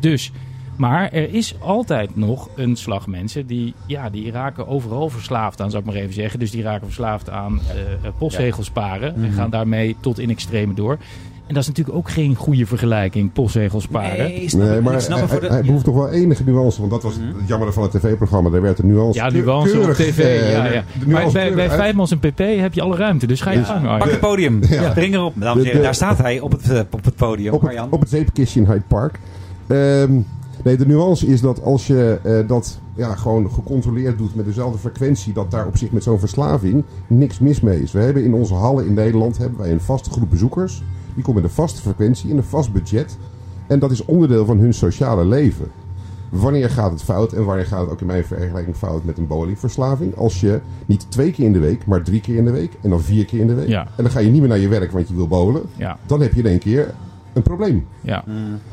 [0.00, 0.32] dus.
[0.78, 5.70] Maar er is altijd nog een slag mensen die, ja, die raken overal verslaafd aan,
[5.70, 6.38] zou ik maar even zeggen.
[6.38, 9.32] Dus die raken verslaafd aan eh, eh, postzegels sparen en Mhm.
[9.32, 10.98] gaan daarmee tot in extreme door.
[11.46, 14.18] En dat is natuurlijk ook geen goede vergelijking, postzegels sparen.
[14.18, 14.82] Nee, snap Nee, ik.
[14.82, 15.46] maar ik snap hij, het voor de...
[15.46, 16.78] hij- hij behoeft toch wel enige nuance.
[16.80, 17.26] Want dat was Mhm.
[17.38, 18.50] het jammer van het tv-programma.
[18.50, 20.18] Daar werd de nuance Ja, nuance op tv.
[20.18, 20.84] eh, ja, ja.
[20.96, 23.64] Maar nuance bij, bij Vijfmans en PP heb je alle ruimte, dus ga je Ja.
[23.64, 23.98] gang.
[23.98, 24.60] Pak het podium.
[24.68, 24.90] Ja.
[24.90, 25.32] Spring erop.
[25.36, 27.52] Dames en De- heren, de- daar staat hij op het, eh, op het podium.
[27.52, 29.18] op, het, op het zeepkistje in Hyde Park.
[29.66, 30.12] Ehm,
[30.68, 34.78] nee, de nuance is dat als je eh, dat ja, gewoon gecontroleerd doet met dezelfde
[34.78, 37.92] frequentie, dat daar op zich met zo'n verslaving niks mis mee is.
[37.92, 40.83] We hebben in onze hallen in Nederland hebben wij een vaste groep bezoekers.
[41.14, 43.18] Die komen met een vaste frequentie in een vast budget.
[43.66, 45.66] En dat is onderdeel van hun sociale leven.
[46.31, 49.26] Wanneer gaat het fout en wanneer gaat het ook in mijn vergelijking fout met een
[49.26, 50.16] bowlingverslaving?
[50.16, 52.90] Als je niet twee keer in de week, maar drie keer in de week en
[52.90, 53.68] dan vier keer in de week.
[53.68, 53.81] Ja.
[53.96, 55.62] En dan ga je niet meer naar je werk want je wil bowlen.
[55.76, 56.94] Ja, Dan heb je in één keer
[57.32, 57.86] een probleem.
[58.00, 58.24] ja.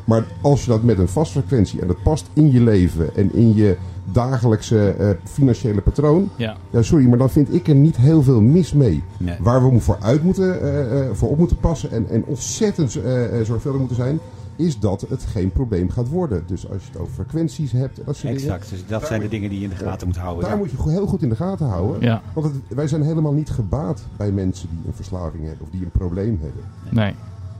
[0.04, 3.34] Maar als je dat met een vast frequentie en dat past in je leven en
[3.34, 3.76] in je
[4.12, 6.28] dagelijkse eh, financiële patroon.
[6.36, 6.56] ja.
[6.70, 9.02] Ja, sorry, maar dan vind ik er niet heel veel mis mee.
[9.18, 9.36] Nee.
[9.40, 13.40] Waar we voor uit moeten, eh, eh, voor op moeten passen en, en ontzettend eh,
[13.40, 14.18] eh, zorgvuldig moeten zijn,
[14.56, 16.42] is dat het geen probleem gaat worden.
[16.46, 18.36] Dus als je het over frequenties hebt dat soort dingen.
[18.52, 18.70] Exact.
[18.70, 20.42] Dus dat zijn de dingen die je in de gaten moet houden.
[20.44, 20.56] Daar ja.
[20.58, 22.00] moet je heel goed in de gaten houden.
[22.02, 22.22] ja.
[22.34, 25.82] Want het- wij zijn helemaal niet gebaat bij mensen die een verslaving hebben of die
[25.82, 26.62] een probleem hebben.
[26.90, 27.14] Nee.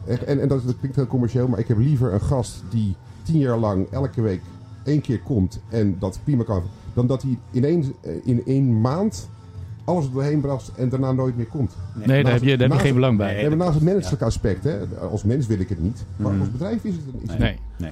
[0.06, 3.38] En en dat, dat klinkt heel commercieel, maar ik heb liever een gast die tien
[3.38, 4.40] jaar lang elke week
[4.84, 6.62] één keer komt en dat prima kan,
[6.94, 9.28] dan dat hij ineens eh, in één maand
[9.84, 11.76] alles er doorheen bracht en daarna nooit meer komt.
[12.04, 13.34] Nee, daar heb je, daar heb je naast- geen belang bij.
[13.48, 13.56] Nee.
[13.56, 14.78] Naast het menselijke aspect, hè,
[15.10, 16.40] als mens wil ik het niet, maar Mhm.
[16.40, 17.36] als bedrijf is het een iets.
[17.38, 17.58] Nee.
[17.78, 17.90] Nee.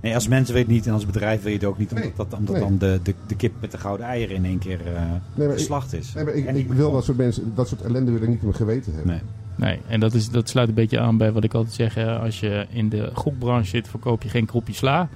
[0.00, 1.88] nee, als mensen weet het niet en als bedrijf weet je het ook niet.
[1.90, 2.12] Omdat, Nee.
[2.16, 2.62] dat, omdat Nee.
[2.64, 5.02] dan de, de, de kip met de gouden eieren in één keer eh
[5.34, 6.12] Nee, geslacht is.
[6.14, 8.38] Nee, maar ik, ik meer wil dat soort mensen, dat soort ellende wil ik niet
[8.38, 9.20] in mijn geweten hebben.
[9.56, 9.78] Nee.
[9.88, 11.94] En dat, is, dat sluit een beetje aan bij wat ik altijd zeg.
[11.94, 15.08] hè, Als je in de gokbranche zit, verkoop je geen kropje sla.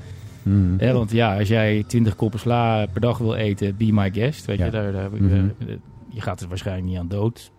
[0.43, 0.75] Mhm.
[0.79, 4.45] Hè, want ja, als jij 20 koppen sla per dag wil eten, be my guest.
[4.45, 4.65] Weet Ja.
[4.65, 5.35] je, daar, daar, Mhm.
[5.35, 5.67] eh,
[6.09, 7.51] je gaat er waarschijnlijk niet aan dood.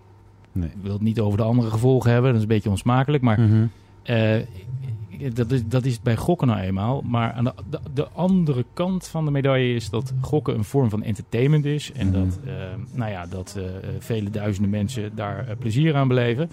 [0.52, 0.70] Nee.
[0.70, 3.24] Ik wil het niet over de andere gevolgen hebben, dat is een beetje onsmakelijk.
[3.24, 3.66] Maar Mhm.
[4.04, 4.36] eh,
[5.30, 7.02] dat, is, dat is bij gokken nou eenmaal.
[7.02, 10.90] Maar aan de, de, de andere kant van de medaille is dat gokken een vorm
[10.90, 11.92] van entertainment is.
[11.92, 12.20] En Mhm.
[12.20, 12.54] dat, eh,
[12.94, 13.64] nou ja, dat eh,
[14.00, 16.50] vele duizenden mensen daar eh, plezier aan beleven.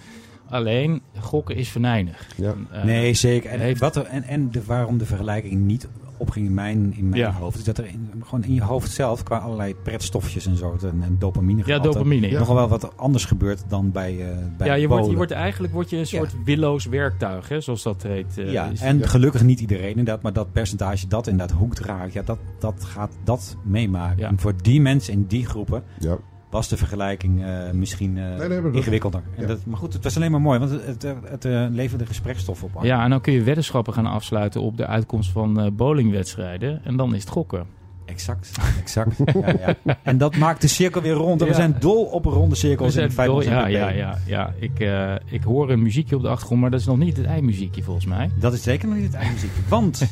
[0.49, 2.27] Alleen, gokken is venijnig.
[2.37, 2.53] Ja.
[2.83, 3.49] Nee, zeker.
[3.49, 5.87] En, heeft- wat er, en, en de, waarom de vergelijking niet
[6.19, 7.31] opging in mijn, in mijn Ja.
[7.31, 10.77] hoofd, is dat er in, gewoon in je hoofd zelf, qua allerlei pretstofjes en zo,
[10.81, 12.29] en, en dopamine, Ja, dopamine.
[12.29, 12.39] Ja.
[12.39, 15.73] nogal wel wat anders gebeurt dan bij, eh bij ja, je wordt, je wordt eigenlijk
[15.73, 18.37] word je een soort willoos werktuig, hè, zoals dat heet.
[18.37, 22.13] eh, ja, is- en gelukkig niet iedereen inderdaad, maar dat percentage dat inderdaad hoekt raakt,
[22.13, 24.17] ja, dat, dat gaat dat meemaken.
[24.19, 24.27] Ja.
[24.27, 26.17] En voor die mensen in die groepen Ja.
[26.49, 29.21] Was de vergelijking eh, misschien eh, nee, ingewikkelder.
[29.35, 29.47] En ja.
[29.47, 32.63] dat, maar goed, het was alleen maar mooi, want het, het, het, eh, leverde gesprekstof
[32.63, 32.71] op.
[32.81, 36.81] ja, en dan kun je weddenschappen gaan afsluiten op de uitkomst van eh, bowlingwedstrijden.
[36.83, 37.65] En dan is het gokken.
[38.05, 39.17] Exact, exact.
[39.33, 39.97] ja, ja.
[40.03, 41.41] En dat maakt de cirkel weer rond.
[41.41, 44.17] En we zijn dol op ronde cirkels in het feit dol- ja, zijn ja, ja,
[44.25, 44.53] ja.
[44.59, 47.25] Ik, eh, ik hoor een muziekje op de achtergrond, maar dat is nog niet het
[47.25, 48.29] eindmuziekje volgens mij.
[48.39, 49.61] Dat is zeker nog niet het eindmuziekje.
[49.67, 50.07] Want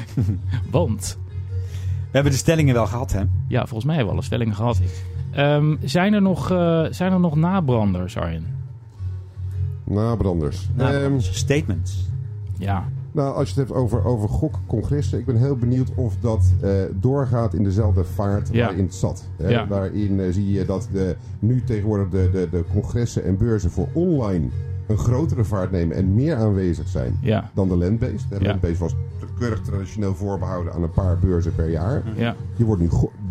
[0.70, 1.18] Want,
[1.80, 3.22] we hebben de stellingen wel gehad, hè?
[3.48, 4.80] ja, volgens mij hebben we alle stellingen gehad.
[5.32, 8.46] Ehm, zijn, er nog, eh, zijn er nog nabranders, Arjen?
[9.84, 10.68] Nabranders.
[10.76, 12.08] Ehm, statements.
[12.58, 16.52] Ja, Nou, als je het hebt over, over gokcongressen, ik ben heel benieuwd of dat
[16.62, 18.66] eh, doorgaat in dezelfde vaart Ja.
[18.66, 19.24] waarin het zat.
[19.36, 19.48] Hè?
[19.48, 19.66] Ja.
[19.66, 23.88] Daarin eh, zie je dat de, nu tegenwoordig de, de, de congressen en beurzen voor
[23.92, 24.46] online
[24.86, 28.24] een grotere vaart nemen en meer aanwezig zijn ja, dan de landbased.
[28.28, 28.48] De Ja.
[28.48, 28.94] landbased was
[29.38, 32.02] keurig traditioneel voorbehouden aan een paar beurzen per jaar.
[32.16, 32.34] ja.
[32.56, 32.88] Die wordt nu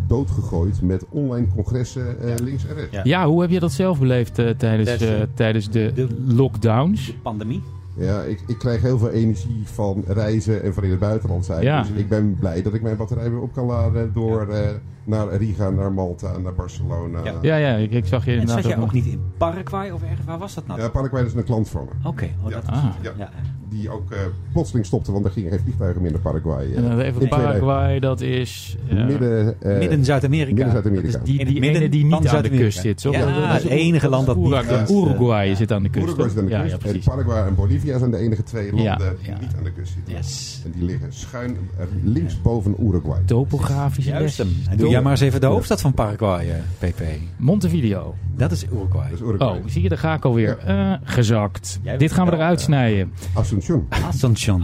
[0.10, 2.92] doodgegooid met online congressen eh, links en rechts.
[2.96, 3.02] Ja.
[3.04, 7.06] Ja, hoe heb je dat zelf beleefd eh, tijdens, Tijdens, eh, tijdens de, de- lockdowns?
[7.06, 7.62] De pandemie.
[7.98, 11.64] Ja, ik, ik krijg heel veel energie van reizen en van in het buitenland zijn.
[11.64, 11.82] Ja.
[11.82, 14.70] Dus ik ben blij dat ik mijn batterij weer op kan laden door eh,
[15.04, 17.20] naar Riga, naar Malta, naar Barcelona.
[17.24, 17.34] Ja.
[17.42, 19.90] Ja, ja, ik, ik zag je En inderdaad zat jij ook nog- niet in Paraguay
[19.90, 20.26] of ergens?
[20.26, 20.82] Waar was dat nou?
[20.82, 22.08] Ja, Paraguay is een klant van me.
[22.10, 22.56] Oké, oh, Ja.
[22.56, 22.84] dat Ah.
[23.02, 23.12] Ja.
[23.18, 23.30] ja.
[23.70, 24.18] Die ook eh,
[24.52, 26.66] plotseling stopte, want er gingen geen vliegtuigen meer naar Paraguay.
[26.72, 27.30] eh, En dan even in 2000.
[27.30, 28.78] Paraguay, dat is...
[28.90, 30.54] eh, Midden, eh, Midden Zuid-Amerika.
[30.56, 31.18] Midden dat Zuid-Amerika.
[31.18, 33.02] is die, die het midden ene die niet aan de kust zit.
[33.02, 33.14] toch?
[33.14, 35.90] Ja, Dat- dat is het enige land dat niet Uruguay, kust, Uruguay zit aan de
[35.90, 36.06] kust.
[36.06, 36.72] Uruguay zit aan de ja, kust.
[36.72, 37.06] ja, en precies.
[37.06, 40.14] Paraguay en Bolivia zijn de enige twee landen Ja, die niet aan de kust zitten.
[40.14, 40.62] Yes.
[40.66, 41.58] En die liggen schuin
[42.04, 43.20] links boven Uruguay.
[43.26, 44.38] Topografische les.
[44.38, 44.48] hem.
[44.78, 46.46] Doe jij maar eens even de hoofdstad van Paraguay,
[46.80, 47.02] PP.
[47.38, 48.16] Montevideo.
[48.36, 49.10] Dat is Uruguay.
[49.10, 49.58] Dat is Uruguay.
[49.58, 50.58] Oh, zie je, daar ga ik alweer.
[50.58, 51.80] Eh, gezakt.
[51.82, 53.12] Jij Dit gaan we eruit snijden.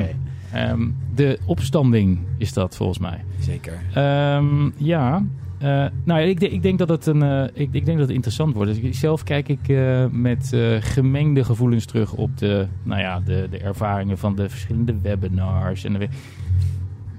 [0.00, 0.14] Oké.
[0.52, 3.24] Ehm, de opstanding is dat volgens mij.
[3.38, 3.72] Zeker.
[3.94, 5.24] Ehm, ja.
[5.58, 5.68] Eh,
[6.04, 8.16] nou ja, ik, denk- ik denk dat het een, eh, ik, ik denk dat het
[8.16, 8.82] interessant wordt.
[8.82, 13.46] Dus zelf kijk ik eh, met eh, gemengde gevoelens terug op de, nou ja, de,
[13.50, 15.84] de ervaringen van de verschillende webinars.
[15.84, 16.08] En de,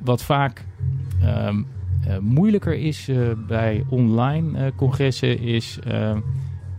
[0.03, 0.65] wat vaak
[1.21, 1.61] ehm,
[2.07, 6.19] eh, moeilijker is eh, bij online congressen is ehm,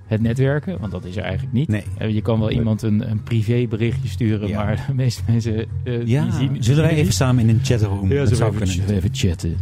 [0.07, 0.79] het netwerken.
[0.81, 1.69] Want dat is er eigenlijk niet.
[1.69, 1.83] Nee.
[1.99, 4.65] Eh, je kan wel iemand een, een privéberichtje sturen, Ja.
[4.65, 6.57] maar de meeste mensen eh, Ja, die zien...
[6.65, 8.13] zullen wij even samen in een chatroom?
[8.13, 8.95] ja, dat zou even, kunnen.
[8.97, 9.57] even chatten.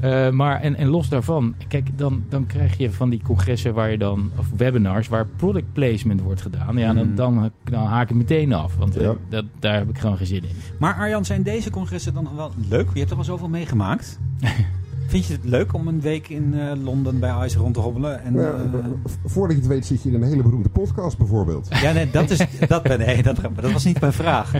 [0.00, 3.90] Eh, maar en, en los daarvan, kijk, dan, dan krijg je van die congressen waar
[3.90, 6.76] je dan, of webinars, waar product placement wordt gedaan.
[6.76, 7.14] Ja, dan, Mm.
[7.14, 9.14] dan, dan haak ik meteen af, want Ja.
[9.28, 10.48] dat, daar heb ik gewoon geen zin in.
[10.78, 12.88] Maar Arjan, zijn deze congressen dan wel leuk?
[12.92, 14.18] Je hebt er al zoveel meegemaakt.
[15.14, 18.22] Vind je het leuk om een week in eh, Londen bij ICE rond te hobbelen?
[18.22, 18.84] En, Nou, eh,
[19.24, 21.68] voordat je het weet zit je in een hele beroemde podcast bijvoorbeeld.
[21.70, 24.52] ja, nee, dat, is, dat, nee, dat, dat was niet mijn vraag.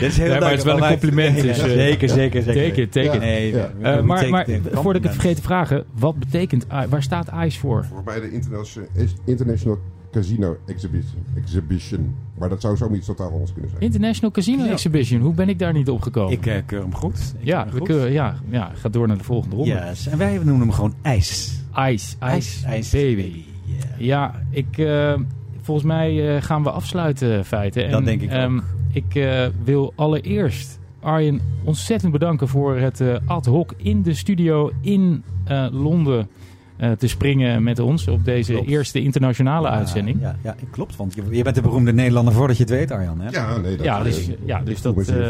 [0.00, 3.02] Dit is heel Ja, maar het is wel een compliment, dus, eh, zeker, zeker, zeker.
[3.02, 3.18] Ja.
[3.18, 3.72] Nee, Ja.
[3.82, 7.58] Eh, we maar maar voordat ik het vergeet te vragen, wat betekent waar staat ICE
[7.58, 7.86] voor?
[8.04, 8.88] Mij de International,
[9.24, 9.78] International
[10.14, 11.22] Casino Exhibition.
[11.36, 12.14] Exhibition.
[12.38, 13.82] Maar dat zou zoiets totaal anders kunnen zijn.
[13.82, 14.70] International Casino Ja.
[14.70, 15.20] Exhibition.
[15.20, 16.32] Hoe ben ik daar niet opgekomen?
[16.32, 17.34] Ik eh, keur hem goed.
[17.38, 17.82] Ik ja, we goed.
[17.82, 19.70] kunnen, ja, ja, ga door naar de volgende ronde.
[19.70, 20.06] Yes.
[20.06, 21.62] En wij noemen hem gewoon IJs.
[21.78, 23.42] Ice, Ice, IJs, baby.
[23.64, 23.98] Yeah.
[23.98, 25.14] Ja, ik, eh,
[25.60, 27.84] volgens mij eh, gaan we afsluiten, feiten.
[27.84, 28.34] En, Dat denk ik ook.
[28.34, 28.60] ehm,
[28.92, 34.70] ik eh, wil allereerst Arjen ontzettend bedanken voor het eh, ad hoc in de studio
[34.80, 36.28] in eh, Londen
[36.98, 38.68] te springen met ons op deze Klopt.
[38.68, 40.20] eerste internationale uitzending.
[40.20, 40.96] Ja, ja, ja, klopt.
[40.96, 43.20] Want je, je bent de beroemde Nederlander voordat je het weet, Arjan.
[43.20, 43.30] Hè?
[43.30, 45.26] Ja, nee, dat, Ja, eh, dus, ja, dus dat, eh,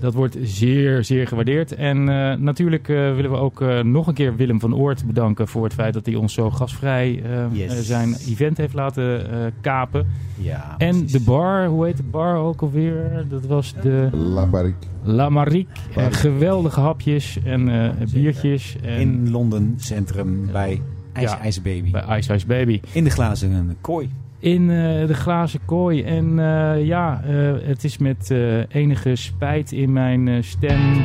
[0.00, 1.74] dat wordt zeer, zeer gewaardeerd.
[1.74, 5.48] En eh, natuurlijk eh, willen we ook eh, nog een keer Willem van Oort bedanken
[5.48, 7.72] voor het feit dat hij ons zo gastvrij eh, Yes.
[7.74, 10.06] eh, zijn event heeft laten eh, kapen.
[10.40, 11.12] Ja, En precies.
[11.12, 13.24] de bar, hoe heet de bar ook alweer?
[13.28, 14.86] Dat was de La Barrique.
[15.02, 15.72] La Marique.
[15.90, 16.14] Eh, Marique.
[16.18, 18.76] geweldige hapjes en eh, biertjes.
[18.82, 20.80] En In Londen Centrum bij
[21.12, 21.38] IJs, Ja.
[21.40, 21.90] IJs Baby.
[21.90, 22.80] bij Ice Ice Baby.
[22.92, 24.10] In de glazen kooi.
[24.40, 26.02] In eh, de glazen kooi.
[26.02, 28.34] En eh, ja, eh, het is met
[28.68, 31.04] enige spijt in mijn stem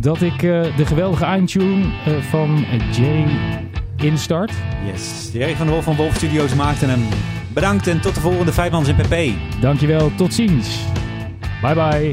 [0.00, 1.84] dat ik de geweldige eindtune
[2.20, 3.26] van Jay
[3.96, 4.52] instart.
[4.92, 5.30] Yes.
[5.32, 7.00] Jerry van der Wolf van Wolf Studios maakte hem.
[7.52, 9.16] Bedankt en tot de volgende Vijfmans in PP.
[9.60, 10.84] Dankjewel, tot ziens.
[11.62, 12.12] Bye bye.